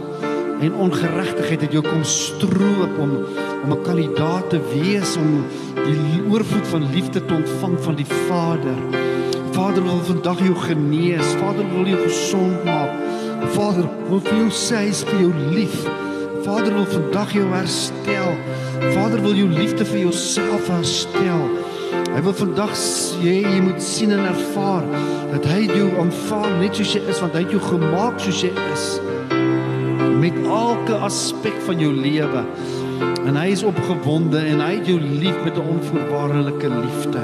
en 0.60 0.74
ongeregtigheid 0.76 1.62
het 1.62 1.72
jou 1.72 1.84
kom 1.84 2.04
stroop 2.04 2.98
om 3.00 3.12
om 3.64 3.72
'n 3.72 3.82
kandidaat 3.84 4.50
te 4.50 4.60
wees 4.74 5.16
om 5.18 5.46
die 5.76 6.24
oorvloed 6.32 6.68
van 6.68 6.92
liefde 6.92 7.26
te 7.26 7.34
ontvang 7.34 7.76
van 7.80 7.96
die 7.96 8.06
Vader. 8.28 8.78
Vader 9.52 9.84
wil 9.84 10.04
vandag 10.04 10.40
jou 10.40 10.56
genees. 10.56 11.26
Vader 11.26 11.66
wil 11.74 11.86
jou 11.86 12.02
gesond 12.02 12.64
maak. 12.64 12.92
Vader 13.52 13.90
wil 14.10 14.20
vir 14.20 14.38
jou 14.38 14.50
sê 14.50 14.76
hy's 14.76 15.04
vir 15.04 15.20
jou 15.20 15.34
lief. 15.54 15.88
Vader 16.44 16.74
wil 16.74 16.86
vandag 16.86 17.34
jou 17.34 17.48
herstel. 17.54 18.32
Vader 18.94 19.22
wil 19.22 19.36
jou 19.36 19.50
liefde 19.50 19.86
vir 19.86 20.00
jouself 20.00 20.68
herstel. 20.68 21.50
Hy 22.20 22.26
wil 22.26 22.34
vandag 22.36 22.74
jy 23.24 23.34
jy 23.46 23.60
moet 23.64 23.78
sien 23.80 24.12
en 24.12 24.26
ervaar 24.28 24.84
dat 25.32 25.46
hy 25.48 25.70
jou 25.70 25.86
aanvaar 26.02 26.50
net 26.60 26.76
soos 26.76 26.90
jy 26.98 27.00
is 27.14 27.22
want 27.24 27.38
hy 27.38 27.46
het 27.46 27.54
jou 27.56 27.62
gemaak 27.64 28.18
soos 28.20 28.42
jy 28.44 28.50
is. 28.74 28.84
Met 30.20 30.36
elke 30.44 30.98
aspek 31.08 31.56
van 31.64 31.80
jou 31.80 31.94
lewe. 31.96 32.44
En 33.24 33.40
hy 33.40 33.46
is 33.54 33.64
opgewonde 33.64 34.42
en 34.52 34.60
hy 34.60 34.74
het 34.82 34.92
jou 34.92 34.98
lief 35.00 35.40
met 35.46 35.56
'n 35.56 35.72
onvoorwaardelike 35.78 36.74
liefde. 36.74 37.24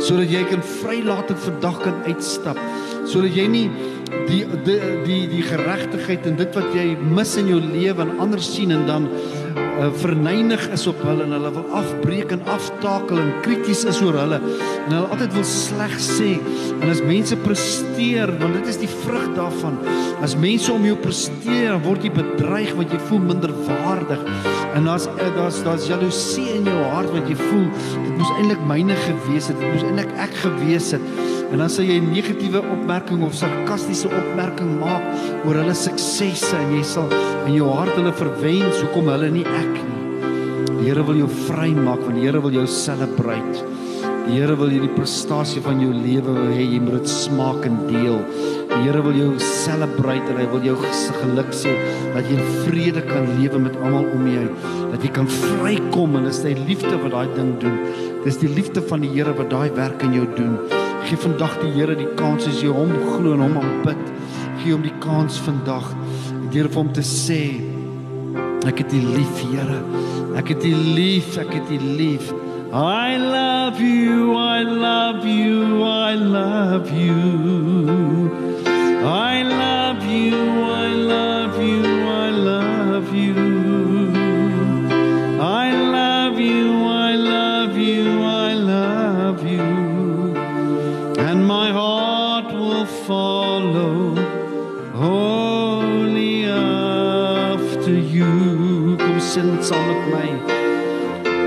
Sodat 0.00 0.32
jy 0.32 0.42
kan 0.48 0.64
vrylating 0.80 1.38
vandag 1.38 1.82
kan 1.84 2.00
uitstap. 2.08 2.56
Sodat 3.04 3.36
jy 3.36 3.46
nie 3.46 3.68
die 4.30 4.46
die 4.64 4.80
die 5.04 5.28
die 5.28 5.44
geregtigheid 5.44 6.26
en 6.26 6.40
dit 6.40 6.54
wat 6.54 6.72
jy 6.72 6.96
mis 6.96 7.36
in 7.36 7.52
jou 7.52 7.60
lewe 7.60 8.00
en 8.00 8.18
ander 8.18 8.40
sien 8.40 8.70
en 8.70 8.86
dan 8.86 9.10
uh, 9.82 9.90
verneig 10.02 10.64
is 10.74 10.86
op 10.90 11.00
hulle 11.06 11.26
en 11.26 11.34
hulle 11.36 11.50
wil 11.54 11.74
afbreek 11.78 12.32
en 12.36 12.44
aftakel 12.50 13.20
en 13.22 13.32
krities 13.44 13.84
is 13.90 14.00
oor 14.04 14.16
hulle 14.20 14.38
en 14.38 14.94
hulle 14.94 15.08
altyd 15.14 15.34
wil 15.36 15.46
sleg 15.48 15.94
sê 16.02 16.30
en 16.78 16.86
as 16.92 17.02
mense 17.06 17.36
presteer 17.44 18.32
want 18.40 18.58
dit 18.60 18.70
is 18.72 18.80
die 18.84 18.90
vrug 19.02 19.28
daarvan 19.38 19.78
as 20.22 20.36
mense 20.38 20.70
om 20.72 20.86
jou 20.86 20.96
presteer 21.02 21.78
word 21.86 22.06
jy 22.06 22.12
bedreig 22.14 22.72
want 22.78 22.94
jy 22.94 23.02
voel 23.08 23.24
minder 23.32 23.54
waardig 23.66 24.22
en 24.72 24.88
daar's 24.88 25.08
eh, 25.16 25.30
daar's 25.36 25.62
daar's 25.66 25.88
jaloesie 25.90 26.48
in 26.56 26.70
jou 26.70 26.80
hart 26.94 27.12
want 27.14 27.30
jy 27.30 27.38
voel 27.40 27.68
dit 27.92 28.16
moes 28.16 28.34
eintlik 28.38 28.66
myne 28.70 28.98
gewees 29.06 29.50
het 29.50 29.60
dit 29.60 29.74
moes 29.74 29.86
eintlik 29.90 30.18
ek 30.28 30.40
gewees 30.44 30.92
het 30.96 31.12
en 31.52 31.60
dan 31.60 31.70
sal 31.70 31.84
jy 31.84 31.98
'n 32.00 32.12
negatiewe 32.12 32.62
opmerking 32.74 33.22
of 33.22 33.34
sarkastiese 33.36 34.08
opmerking 34.08 34.78
maak 34.80 35.04
oor 35.44 35.54
hulle 35.60 35.74
suksesse 35.74 36.56
en 36.56 36.76
jy 36.76 36.82
sal 36.82 37.12
in 37.46 37.54
jou 37.58 37.68
hart 37.68 37.92
hulle 37.98 38.12
verwens 38.16 38.80
hoekom 38.80 39.10
hulle 39.12 39.30
nie 39.30 39.44
ek. 39.44 39.71
Die 40.82 40.88
Here 40.90 41.04
wil 41.06 41.20
jou 41.20 41.28
vrymaak 41.30 42.00
want 42.02 42.16
die 42.18 42.24
Here 42.24 42.40
wil 42.42 42.56
jou 42.56 42.64
celebrate. 42.66 43.60
Die 44.26 44.32
Here 44.34 44.56
wil 44.58 44.72
hierdie 44.72 44.90
prestasie 44.96 45.60
van 45.62 45.78
jou 45.78 45.92
lewe 45.94 46.32
hê 46.56 46.64
jy 46.72 46.80
moet 46.82 46.96
dit 46.96 47.10
smaak 47.12 47.68
en 47.68 47.76
deel. 47.86 48.16
Die 48.72 48.80
Here 48.80 48.98
wil 49.06 49.14
jou 49.14 49.28
celebrate 49.38 50.32
en 50.32 50.40
hy 50.40 50.46
wil 50.50 50.66
jou 50.66 50.74
geluk 51.20 51.52
sê 51.54 51.76
dat 52.16 52.26
jy 52.26 52.34
in 52.34 52.50
vrede 52.64 53.04
kan 53.06 53.30
lewe 53.38 53.60
met 53.62 53.78
almal 53.78 54.08
om 54.10 54.26
jou. 54.26 54.48
Dat 54.90 55.06
jy 55.06 55.12
kan 55.20 55.30
vrykom 55.30 56.18
en 56.18 56.26
dis 56.26 56.40
die 56.48 56.56
liefde 56.58 56.98
wat 57.04 57.14
daai 57.14 57.36
ding 57.36 57.52
doen. 57.62 57.76
Dis 58.26 58.40
die 58.42 58.50
liefde 58.50 58.82
van 58.88 59.06
die 59.06 59.12
Here 59.14 59.36
wat 59.38 59.52
daai 59.54 59.70
werk 59.78 60.02
in 60.02 60.16
jou 60.18 60.26
doen. 60.34 60.56
Gee 61.06 61.20
vandag 61.28 61.60
die 61.62 61.70
Here 61.76 61.94
die 61.94 62.10
kans 62.18 62.50
as 62.50 62.58
jy 62.58 62.74
hom 62.74 62.90
glo 63.12 63.36
en 63.36 63.44
hom 63.46 63.54
aanbid. 63.62 64.02
Gee 64.64 64.74
hom 64.74 64.82
die 64.82 64.98
kans 65.04 65.38
vandag 65.46 65.94
deur 66.50 66.66
vir 66.66 66.82
hom 66.82 66.90
te 66.90 67.06
sê 67.06 67.44
ek 68.66 68.82
het 68.82 68.98
U 68.98 69.04
lief, 69.14 69.46
Here. 69.46 69.78
U 70.64 70.74
lief, 70.74 71.36
ek 71.36 71.52
het 71.52 71.70
U 71.70 71.78
lief. 71.78 72.32
I 72.72 73.16
love 73.18 73.80
you, 73.80 74.32
I 74.36 74.62
love 74.64 75.26
you, 75.26 75.84
I 75.84 76.14
love 76.14 76.90
you. 76.90 78.30
I 79.04 79.42
love 79.42 80.04
you, 80.06 80.36
I 80.72 80.86
love 80.88 81.62
you, 81.62 81.91
sing 99.32 99.62
saam 99.64 99.86
met 99.88 100.02
my 100.12 100.28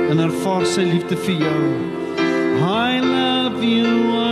en 0.10 0.22
ervaar 0.24 0.64
sy 0.66 0.88
liefde 0.90 1.18
vir 1.28 1.44
jou. 1.44 1.66
I 2.66 2.98
love 3.04 3.62
you, 3.62 4.25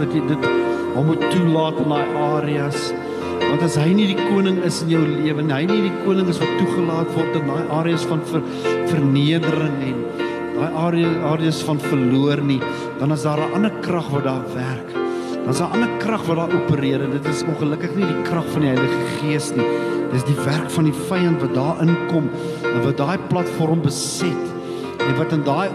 dat 0.00 0.12
jy 0.14 0.22
dit 0.28 0.46
hom 0.96 1.10
moet 1.10 1.22
toelaat 1.32 1.78
in 1.82 1.92
daai 1.92 2.16
areas. 2.36 2.90
Want 3.46 3.62
as 3.66 3.76
hy 3.80 3.90
nie 3.94 4.08
die 4.10 4.28
koning 4.28 4.58
is 4.66 4.80
in 4.84 4.92
jou 4.94 5.02
lewe 5.04 5.42
en 5.44 5.52
hy 5.54 5.62
nie 5.68 5.82
die 5.86 5.96
koning 6.04 6.28
is 6.32 6.40
wat 6.42 6.54
toegelaat 6.60 7.12
word 7.14 7.36
in 7.40 7.50
daai 7.50 7.72
areas 7.78 8.06
van 8.08 8.22
ver, 8.30 8.44
vernedering 8.90 9.76
en 9.90 10.00
daai 10.56 10.78
area 10.86 11.10
areas 11.32 11.60
van 11.68 11.80
verloor 11.82 12.40
nie, 12.44 12.60
dan 13.00 13.12
is 13.12 13.26
daar 13.28 13.40
'n 13.40 13.54
ander 13.60 13.74
krag 13.84 14.08
wat 14.10 14.24
daar 14.24 14.46
werk. 14.54 14.90
Dan 15.44 15.50
is 15.52 15.58
daar 15.58 15.68
'n 15.68 15.76
ander 15.76 15.92
krag 15.98 16.26
wat 16.26 16.36
daar 16.36 16.56
opereer 16.60 17.04
en 17.04 17.10
dit 17.10 17.26
is 17.26 17.44
ongelukkig 17.44 17.94
nie 17.96 18.06
die 18.06 18.22
krag 18.22 18.46
van 18.52 18.60
die 18.60 18.72
Heilige 18.74 19.00
Gees 19.20 19.52
nie. 19.54 19.68
Dis 20.12 20.24
die 20.24 20.44
werk 20.44 20.70
van 20.70 20.84
die 20.84 20.98
vyand 21.08 21.40
wat 21.40 21.54
daar 21.54 21.76
inkom 21.80 22.30
en 22.62 22.82
wat 22.84 22.96
daai 22.96 23.18
platform 23.28 23.82
beset 23.82 24.55
en 25.06 25.16
wat 25.16 25.32
in 25.32 25.42
daai 25.46 25.68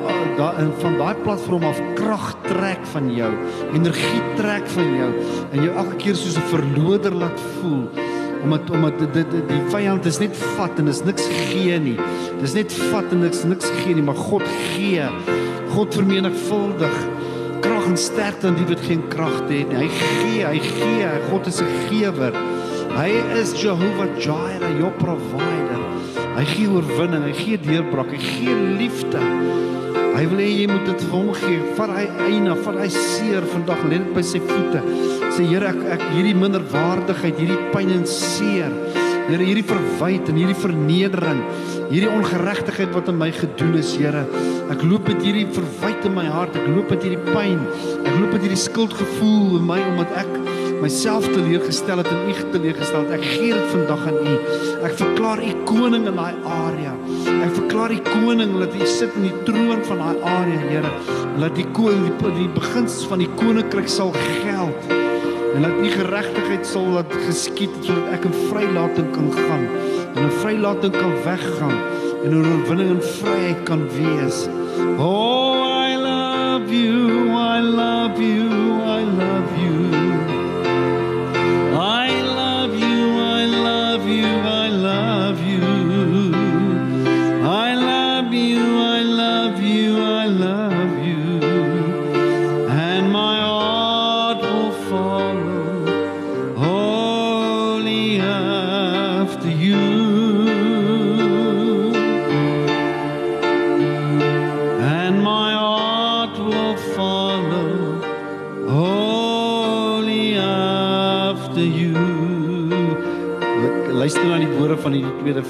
in 0.60 0.72
van 0.82 0.98
daai 0.98 1.16
platform 1.24 1.64
af 1.64 1.82
krag 1.96 2.36
trek 2.48 2.86
van 2.94 3.12
jou, 3.16 3.32
energie 3.74 4.24
trek 4.36 4.68
van 4.76 4.96
jou 4.96 5.12
en 5.52 5.64
jou 5.64 5.76
elke 5.76 5.96
keer 5.96 6.16
soos 6.16 6.38
'n 6.38 6.50
verloder 6.52 7.14
laat 7.14 7.40
voel 7.60 7.90
omdat 8.44 8.70
omdat 8.70 9.00
dit, 9.00 9.14
dit 9.14 9.50
die 9.50 9.62
vyand 9.70 10.06
is 10.06 10.20
net 10.20 10.38
vat 10.58 10.80
en 10.82 10.88
is 10.88 11.04
niks 11.06 11.28
gee 11.52 11.78
nie. 11.80 11.98
Dis 12.42 12.56
net 12.58 12.74
vat 12.92 13.12
en 13.14 13.22
niks 13.26 13.44
niks 13.44 13.70
gee 13.82 13.96
nie, 13.98 14.06
maar 14.06 14.18
God 14.18 14.46
gee. 14.74 15.06
God 15.76 15.94
vermenigvuldig 15.94 16.98
krag 17.62 17.86
en 17.86 17.98
sterkte 17.98 18.50
aan 18.50 18.58
die 18.58 18.66
wat 18.66 18.82
geen 18.88 19.04
krag 19.14 19.38
het 19.44 19.50
nie. 19.54 19.84
Hy 19.84 19.90
gee, 20.00 20.42
hy 20.46 20.60
gee. 20.66 21.12
God 21.30 21.48
is 21.48 21.62
'n 21.62 21.72
gewer. 21.90 22.34
Hy 22.98 23.12
is 23.40 23.54
Jehovah 23.62 24.10
Jireh, 24.18 24.78
jou 24.80 24.92
provider. 24.98 25.91
Hy 26.32 26.46
gee 26.48 26.70
oorwinning, 26.72 27.26
hy 27.28 27.34
gee 27.36 27.58
deurbraak, 27.60 28.14
hy 28.16 28.20
gee 28.24 28.54
liefde. 28.80 29.20
Hy 30.12 30.24
wil 30.32 30.40
hê 30.40 30.48
jy 30.48 30.68
moet 30.70 30.86
dit 30.88 31.04
vir 31.04 31.12
hom 31.12 31.32
gee. 31.36 31.60
Vat 31.76 31.92
hy 31.92 32.06
eina, 32.28 32.56
vat 32.64 32.78
hy 32.80 32.88
seer 32.94 33.46
vandag 33.52 33.84
lê 33.90 34.00
dit 34.00 34.14
by 34.16 34.24
sy 34.26 34.40
voete. 34.44 34.84
Sê 35.36 35.48
Here, 35.50 35.72
ek 35.72 35.82
ek 35.98 36.06
hierdie 36.14 36.36
minderwaardigheid, 36.40 37.40
hierdie 37.40 37.60
pyn 37.74 37.92
en 37.98 38.08
seer. 38.08 38.72
Here, 39.28 39.44
hierdie 39.44 39.66
verwyte 39.68 40.32
en 40.32 40.40
hierdie 40.40 40.58
vernedering, 40.60 41.44
hierdie 41.92 42.12
ongeregtigheid 42.12 42.96
wat 42.96 43.12
aan 43.12 43.20
my 43.20 43.32
gedoen 43.36 43.76
is, 43.80 43.92
Here. 44.00 44.24
Ek 44.72 44.88
loop 44.88 45.12
met 45.12 45.24
hierdie 45.26 45.48
verwyte 45.52 46.08
in 46.08 46.16
my 46.16 46.28
hart, 46.32 46.56
ek 46.56 46.72
loop 46.72 46.92
met 46.96 47.04
hierdie 47.04 47.20
pyn. 47.32 47.60
Ek 48.06 48.14
loop 48.16 48.38
met 48.38 48.46
hierdie 48.48 48.60
skuldgevoel 48.60 49.60
in 49.60 49.68
my 49.68 49.82
omdat 49.92 50.16
ek 50.24 50.51
myself 50.82 51.28
teleurgestel 51.30 51.98
het 52.02 52.08
en 52.10 52.30
u 52.30 52.34
teleurgestel 52.52 53.04
het. 53.06 53.20
Ek 53.20 53.26
gee 53.26 53.54
dit 53.54 53.68
vandag 53.70 54.02
aan 54.10 54.18
u. 54.26 54.36
Ek 54.88 54.96
verklaar 54.98 55.42
u 55.46 55.52
koning 55.70 56.08
in 56.10 56.18
daai 56.18 56.34
area. 56.58 56.94
Ek 57.46 57.54
verklaar 57.60 57.94
u 57.94 58.00
koning 58.08 58.56
dat 58.60 58.74
u 58.74 58.88
sit 58.90 59.14
in 59.20 59.28
die 59.30 59.36
troon 59.46 59.84
van 59.86 60.02
daai 60.02 60.24
area, 60.34 60.62
Here. 60.72 60.94
Laat 61.42 61.56
die 61.56 61.68
koning 61.78 62.10
die, 62.10 62.34
die 62.40 62.50
beginsels 62.56 63.06
van 63.12 63.22
die 63.22 63.30
koninkryk 63.38 63.90
sal 63.90 64.14
geld. 64.42 64.90
En 65.52 65.66
laat 65.66 65.78
u 65.78 65.92
geregtigheid 65.94 66.66
sal 66.68 66.90
laat 66.96 67.14
geskied 67.28 67.74
sodat 67.86 68.18
ek 68.18 68.26
in 68.32 68.38
vrylating 68.50 69.12
kan 69.14 69.30
gaan. 69.38 69.68
En 70.16 70.24
in 70.26 70.34
vrylating 70.42 70.98
kan 70.98 71.14
weggaan 71.28 71.78
en 72.24 72.34
hoe 72.34 72.42
oorwinning 72.56 72.96
en 72.98 73.06
vryheid 73.20 73.64
kan 73.70 73.86
wees. 73.98 74.48
Oh, 74.98 75.62
I 75.86 75.96
love 75.98 76.74
you. 76.74 77.30
I 77.38 77.62
love 77.62 78.18
you. 78.22 78.61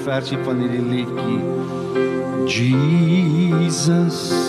ferti 0.04 0.36
paneliliki. 0.36 1.36
Jesus. 2.46 4.41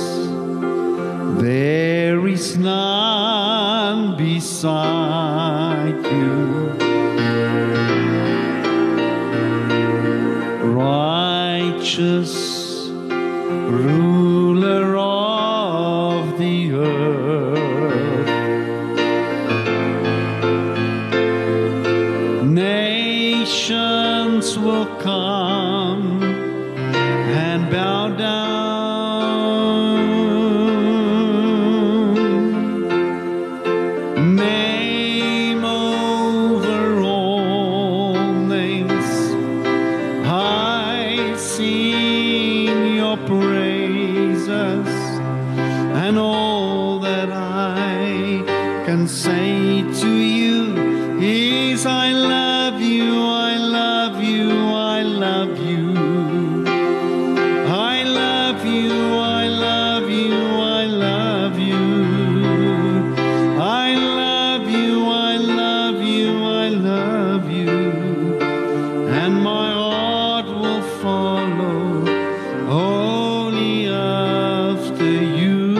After 75.03 75.23
you. 75.39 75.77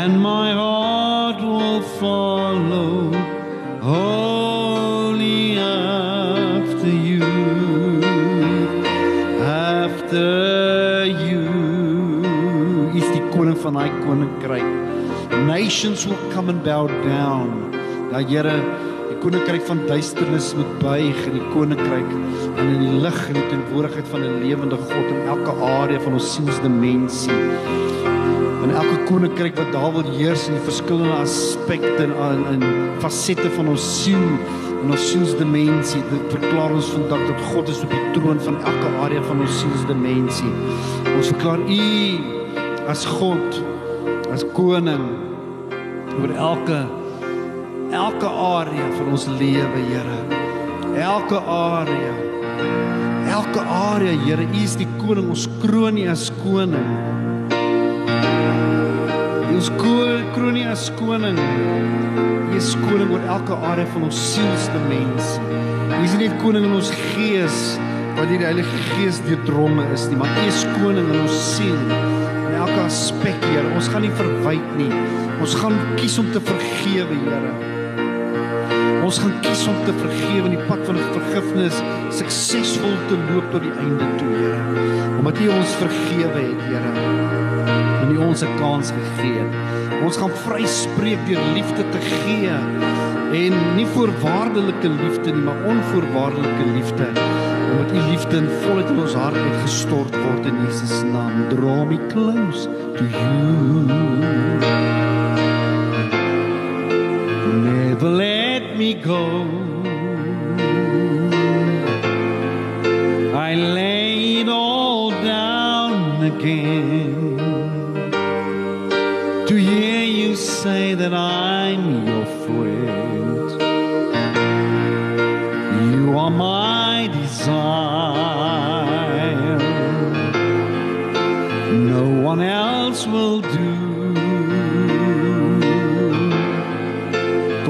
And 0.00 0.20
my 0.20 0.52
heart 0.52 1.40
will 1.42 1.82
follow 2.00 3.12
only 3.82 5.58
after 5.58 6.88
you. 6.88 7.22
After 9.42 11.04
you 11.06 11.44
is 12.94 13.06
die 13.14 13.24
koning 13.34 13.58
van 13.62 13.78
daai 13.78 13.90
koninkryk. 14.02 14.68
Nations 15.46 16.06
will 16.06 16.22
come 16.34 16.48
and 16.50 16.64
bow 16.64 16.86
down. 17.06 17.70
Ja 18.10 18.18
Here, 18.26 18.58
die 19.10 19.18
koninkryk 19.22 19.66
van 19.70 19.86
duisternis 19.86 20.54
moet 20.58 20.78
buig 20.82 21.26
en 21.26 21.38
die 21.38 21.48
koninkryk 21.54 22.10
en 22.56 22.68
in 22.72 22.80
die 22.80 23.00
lig 23.04 23.18
en 23.28 23.36
die 23.36 23.46
teenwoordigheid 23.50 24.08
van 24.08 24.22
'n 24.24 24.40
lewende 24.42 24.76
God 24.76 25.06
in 25.12 25.28
elke 25.28 25.52
area 25.60 26.00
van 26.00 26.12
ons 26.12 26.34
sielsdimensie. 26.34 27.40
In 28.62 28.70
elke 28.70 28.98
koninkryk 29.06 29.56
wat 29.56 29.72
daar 29.72 29.92
wil 29.92 30.10
heers 30.16 30.48
in 30.48 30.54
die 30.54 30.64
verskillende 30.64 31.12
aspekte 31.12 32.02
en 32.02 32.44
in 32.52 32.62
fasette 32.98 33.50
van 33.50 33.68
ons 33.68 34.02
siel 34.02 34.26
en 34.82 34.90
ons 34.90 35.10
sielsdimensie. 35.10 36.02
Dit 36.10 36.38
verklaar 36.40 36.72
ons 36.72 36.90
vandag 36.90 37.26
dat 37.26 37.40
God 37.52 37.68
is 37.68 37.82
op 37.82 37.90
die 37.90 38.20
troon 38.20 38.40
van 38.40 38.56
elke 38.56 38.88
area 39.00 39.22
van 39.22 39.40
ons 39.40 39.60
sielsdimensie. 39.60 40.52
Ons 41.16 41.26
verklaar 41.26 41.58
u 41.58 42.18
as 42.88 43.04
God 43.04 43.62
as 44.32 44.44
koning 44.52 45.06
oor 46.20 46.30
elke 46.30 46.86
elke 47.90 48.26
area 48.26 48.86
van 48.98 49.10
ons 49.14 49.26
lewe 49.26 49.82
Here. 49.88 50.20
Elke 50.96 51.38
area 51.38 52.25
elke 53.36 53.60
area 53.60 54.16
Here 54.24 54.46
u 54.46 54.62
is 54.62 54.76
die 54.80 54.88
koning 55.00 55.30
ons 55.30 55.48
kroon 55.62 55.98
u 55.98 56.08
as 56.10 56.30
koning 56.42 57.14
ons 59.56 59.70
kroon 60.36 60.52
nie 60.54 60.66
as 60.68 60.90
koning. 60.98 61.38
Jy 62.52 62.58
is 62.58 62.74
koning 62.84 63.12
oor 63.14 63.22
elke 63.32 63.56
area 63.70 63.88
van 63.94 64.06
ons 64.08 64.18
sielsdimensie. 64.34 65.60
Jy 65.90 66.00
is 66.04 66.16
nie 66.20 66.28
koning 66.42 66.66
in 66.68 66.74
ons 66.76 66.90
gees 67.14 67.60
wat 68.16 68.28
die 68.30 68.40
Heilige 68.40 68.82
Gees 68.92 69.20
deurdronge 69.26 69.84
is 69.96 70.06
nie, 70.10 70.18
maar 70.20 70.32
jy 70.40 70.48
is 70.50 70.62
koning 70.76 71.08
in 71.12 71.22
ons 71.22 71.38
siel. 71.54 71.78
In 72.46 72.58
elke 72.58 72.82
aspek, 72.84 73.48
Here. 73.48 73.64
Ons 73.76 73.88
gaan 73.92 74.06
nie 74.06 74.12
verwyd 74.16 74.76
nie. 74.80 74.92
Ons 75.40 75.56
gaan 75.58 75.76
kies 76.00 76.16
om 76.20 76.28
te 76.32 76.42
vergewe, 76.44 77.16
Here. 77.26 77.75
Ons 79.06 79.20
gaan 79.22 79.36
kies 79.38 79.60
om 79.70 79.76
te 79.86 79.92
vergewe 80.00 80.48
in 80.48 80.56
die 80.56 80.64
pad 80.66 80.80
van 80.88 80.96
vergifnis 81.12 81.76
suksesvol 82.16 82.96
te 83.06 83.18
loop 83.28 83.52
tot 83.52 83.62
die 83.62 83.74
einde 83.78 84.08
toe, 84.18 84.32
Here. 84.34 84.62
Omdat 85.20 85.38
U 85.44 85.46
ons 85.54 85.74
vergewe 85.78 86.40
het, 86.40 86.64
Here 86.66 86.90
en 88.02 88.10
U 88.10 88.16
ons 88.26 88.42
'n 88.42 88.56
kans 88.58 88.90
gegee 88.96 89.44
het. 89.44 90.02
Ons 90.02 90.18
gaan 90.18 90.34
vryspreek 90.48 91.22
deur 91.28 91.46
liefde 91.54 91.84
te 91.94 92.00
gee 92.02 92.50
en 93.44 93.54
nie 93.76 93.86
voorwaardelike 93.94 94.88
liefde 94.88 95.30
nie, 95.32 95.42
maar 95.42 95.62
onvoorwaardelike 95.70 96.64
liefde. 96.74 97.06
Omdat 97.70 97.94
U 97.94 98.00
liefde 98.10 98.36
in 98.36 98.50
volheid 98.62 98.90
in 98.90 98.98
ons 98.98 99.14
hart 99.14 99.36
uitgestort 99.36 100.14
word 100.24 100.46
in 100.46 100.56
Jesus 100.66 101.02
naam. 101.12 101.48
Draw 101.48 101.84
me 101.86 101.98
close 102.10 102.68
to 102.96 103.04
you. 103.04 104.06
Go. 109.02 109.75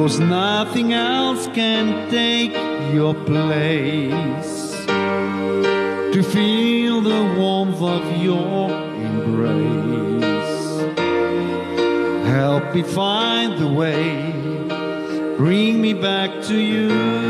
Cause 0.07 0.21
nothing 0.21 0.93
else 0.93 1.49
can 1.49 2.09
take 2.09 2.53
your 2.95 3.13
place. 3.13 4.87
To 4.87 6.23
feel 6.23 7.01
the 7.01 7.35
warmth 7.37 7.83
of 7.83 8.23
your 8.23 8.71
embrace. 9.11 10.23
Help 12.25 12.73
me 12.73 12.85
find 12.85 13.59
the 13.59 13.67
way. 13.67 14.31
Bring 15.37 15.83
me 15.83 15.93
back 15.93 16.41
to 16.45 16.57
you. 16.57 17.26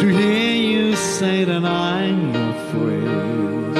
to 0.00 0.08
hear 0.08 0.54
you 0.54 0.96
say 0.96 1.44
that 1.44 1.64
I'm 1.64 2.34
your 2.34 2.54
friend. 2.70 3.76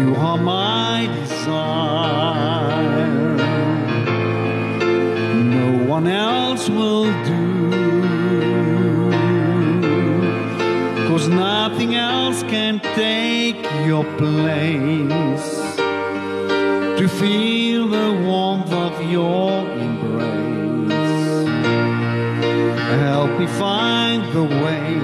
You 0.00 0.14
are 0.16 0.38
my 0.38 1.08
desire. 1.20 2.16
No 5.56 5.84
one 5.86 6.06
else 6.06 6.68
will 6.70 7.10
do. 7.24 7.40
Cause 11.08 11.28
nothing 11.28 11.94
else 11.94 12.42
can 12.44 12.80
take 12.94 13.62
your 13.86 14.04
place 14.16 15.56
to 16.98 17.06
feel 17.08 17.59
find 23.58 24.32
the 24.32 24.44
way. 24.44 24.99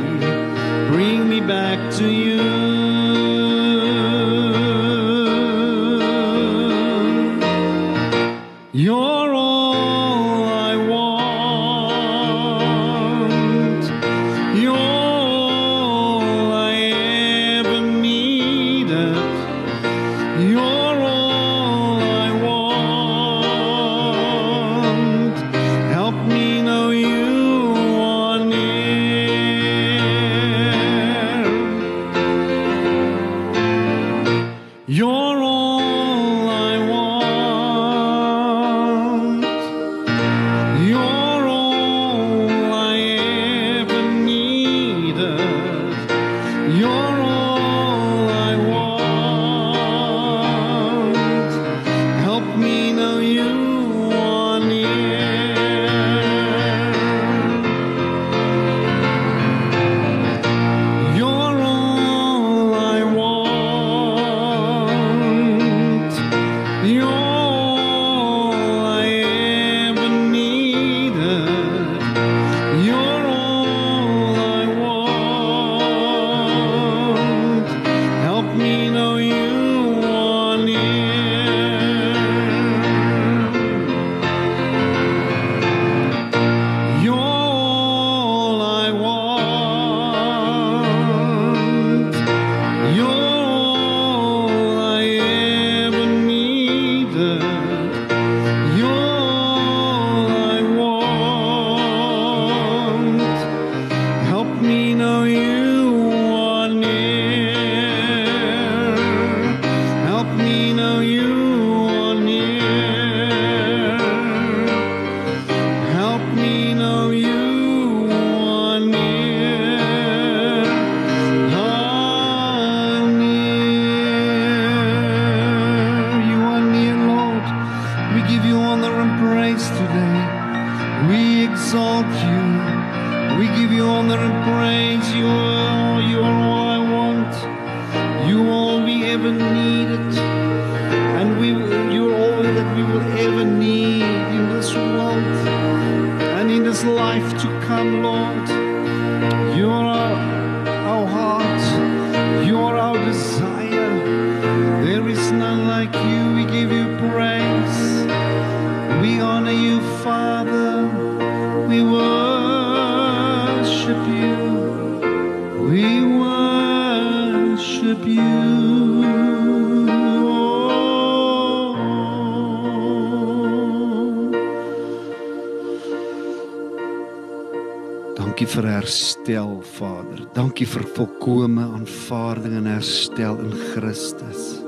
Dankie 178.16 178.46
vir 178.48 178.64
herstel, 178.64 179.58
Vader. 179.76 180.22
Dankie 180.32 180.64
vir 180.64 180.86
volkomme 180.96 181.66
aanvaarding 181.76 182.54
en 182.62 182.68
herstel 182.70 183.36
in 183.44 183.52
Christus. 183.74 184.62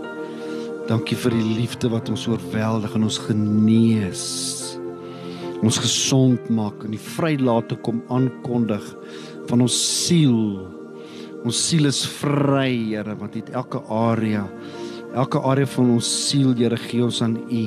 Dankie 0.88 1.16
vir 1.16 1.32
die 1.32 1.54
liefde 1.56 1.88
wat 1.88 2.10
ons 2.12 2.26
oorweldig 2.28 2.92
en 2.98 3.06
ons 3.08 3.16
genees. 3.24 4.26
Ons 5.64 5.80
gesond 5.80 6.52
maak 6.52 6.84
en 6.84 6.92
die 6.92 7.00
vrylate 7.00 7.80
kom 7.86 8.02
aankondig 8.12 8.84
van 9.48 9.64
ons 9.64 9.80
siel. 10.04 10.68
Ons 11.40 11.64
siel 11.70 11.88
is 11.88 12.04
vry, 12.20 12.68
Here, 12.92 13.16
want 13.16 13.32
dit 13.32 13.48
elke 13.56 13.80
area, 13.88 14.44
elke 15.16 15.40
area 15.40 15.68
van 15.72 15.96
ons 15.96 16.08
siel, 16.28 16.52
Here, 16.52 16.76
gee 16.88 17.00
ons 17.06 17.24
aan 17.24 17.40
U. 17.48 17.64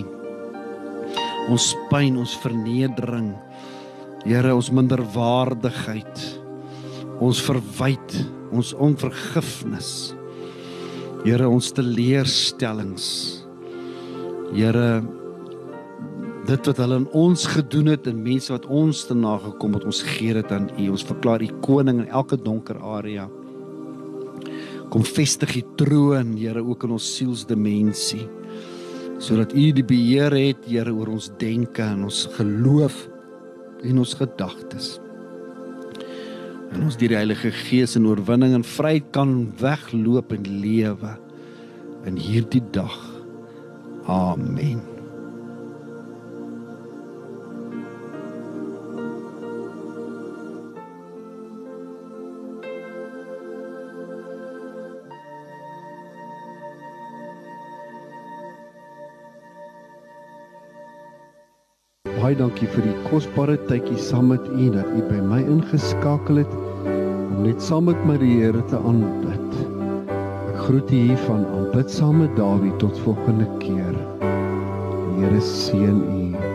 Ons 1.50 1.72
pyn, 1.90 2.22
ons 2.22 2.38
vernedering, 2.44 3.34
Here, 4.22 4.52
ons 4.54 4.70
minderwaardigheid, 4.70 6.20
ons 7.26 7.40
verwyd, 7.42 8.18
ons 8.54 8.74
onvergifnis. 8.78 10.12
Here, 11.24 11.48
ons 11.50 11.72
teleurstellings. 11.74 13.08
Here, 14.52 15.02
dit 16.46 16.70
wat 16.70 16.82
hulle 16.84 17.00
in 17.02 17.08
ons 17.18 17.46
gedoen 17.50 17.90
het 17.96 18.10
en 18.12 18.22
mense 18.22 18.54
wat 18.54 18.68
ons 18.70 19.04
te 19.10 19.18
nagekom 19.18 19.78
het, 19.78 19.88
ons 19.90 20.02
gee 20.14 20.36
dit 20.38 20.54
aan 20.54 20.70
U. 20.76 20.90
Ons 20.94 21.06
verklaar 21.08 21.42
U 21.42 21.50
koning 21.66 22.04
in 22.04 22.12
elke 22.12 22.38
donker 22.38 22.78
area. 22.78 23.26
Kom 24.94 25.06
vestig 25.08 25.56
U 25.58 25.64
troon, 25.82 26.36
Here, 26.38 26.62
ook 26.62 26.86
in 26.86 26.94
ons 27.00 27.10
sielsdimensie. 27.18 28.28
Sodat 29.22 29.56
U 29.58 29.66
die 29.74 29.86
beheer 29.86 30.38
het, 30.38 30.70
Here, 30.70 30.94
oor 30.94 31.16
ons 31.18 31.32
denke 31.42 31.90
en 31.90 32.06
ons 32.06 32.28
geloof 32.38 33.08
en 33.84 34.04
ons 34.04 34.14
gedagtes. 34.18 34.94
En 36.72 36.86
ons 36.88 36.98
deur 36.98 37.12
die 37.12 37.20
Heilige 37.20 37.52
Gees 37.66 37.98
in 38.00 38.08
oorwinning 38.08 38.56
en 38.56 38.68
vryheid 38.68 39.10
kan 39.16 39.36
wegloop 39.60 40.32
en 40.36 40.48
lewe 40.64 41.18
in 42.08 42.18
hierdie 42.20 42.64
dag. 42.72 42.98
Amen. 44.10 44.91
Baie 62.32 62.40
dankie 62.40 62.68
vir 62.72 62.86
die 62.88 63.00
kosbare 63.10 63.58
tydjie 63.68 63.98
saam 64.00 64.30
met 64.32 64.46
u 64.56 64.70
dat 64.72 64.88
u 64.96 65.02
by 65.10 65.18
my 65.20 65.40
ingeskakel 65.42 66.40
het 66.40 66.54
om 66.88 67.42
net 67.44 67.60
saam 67.60 67.90
met 67.90 68.06
my 68.08 68.16
die 68.22 68.38
Here 68.38 68.62
te 68.72 68.80
aanbid. 68.80 69.58
Ek 70.54 70.62
groet 70.64 70.94
u 70.96 71.02
van 71.26 71.44
aanbidsame 71.58 72.30
Dawie 72.40 72.72
tot 72.80 73.04
volgende 73.04 73.50
keer. 73.60 74.00
Die 74.24 75.26
Here 75.26 75.44
seën 75.44 76.00
u. 76.00 76.51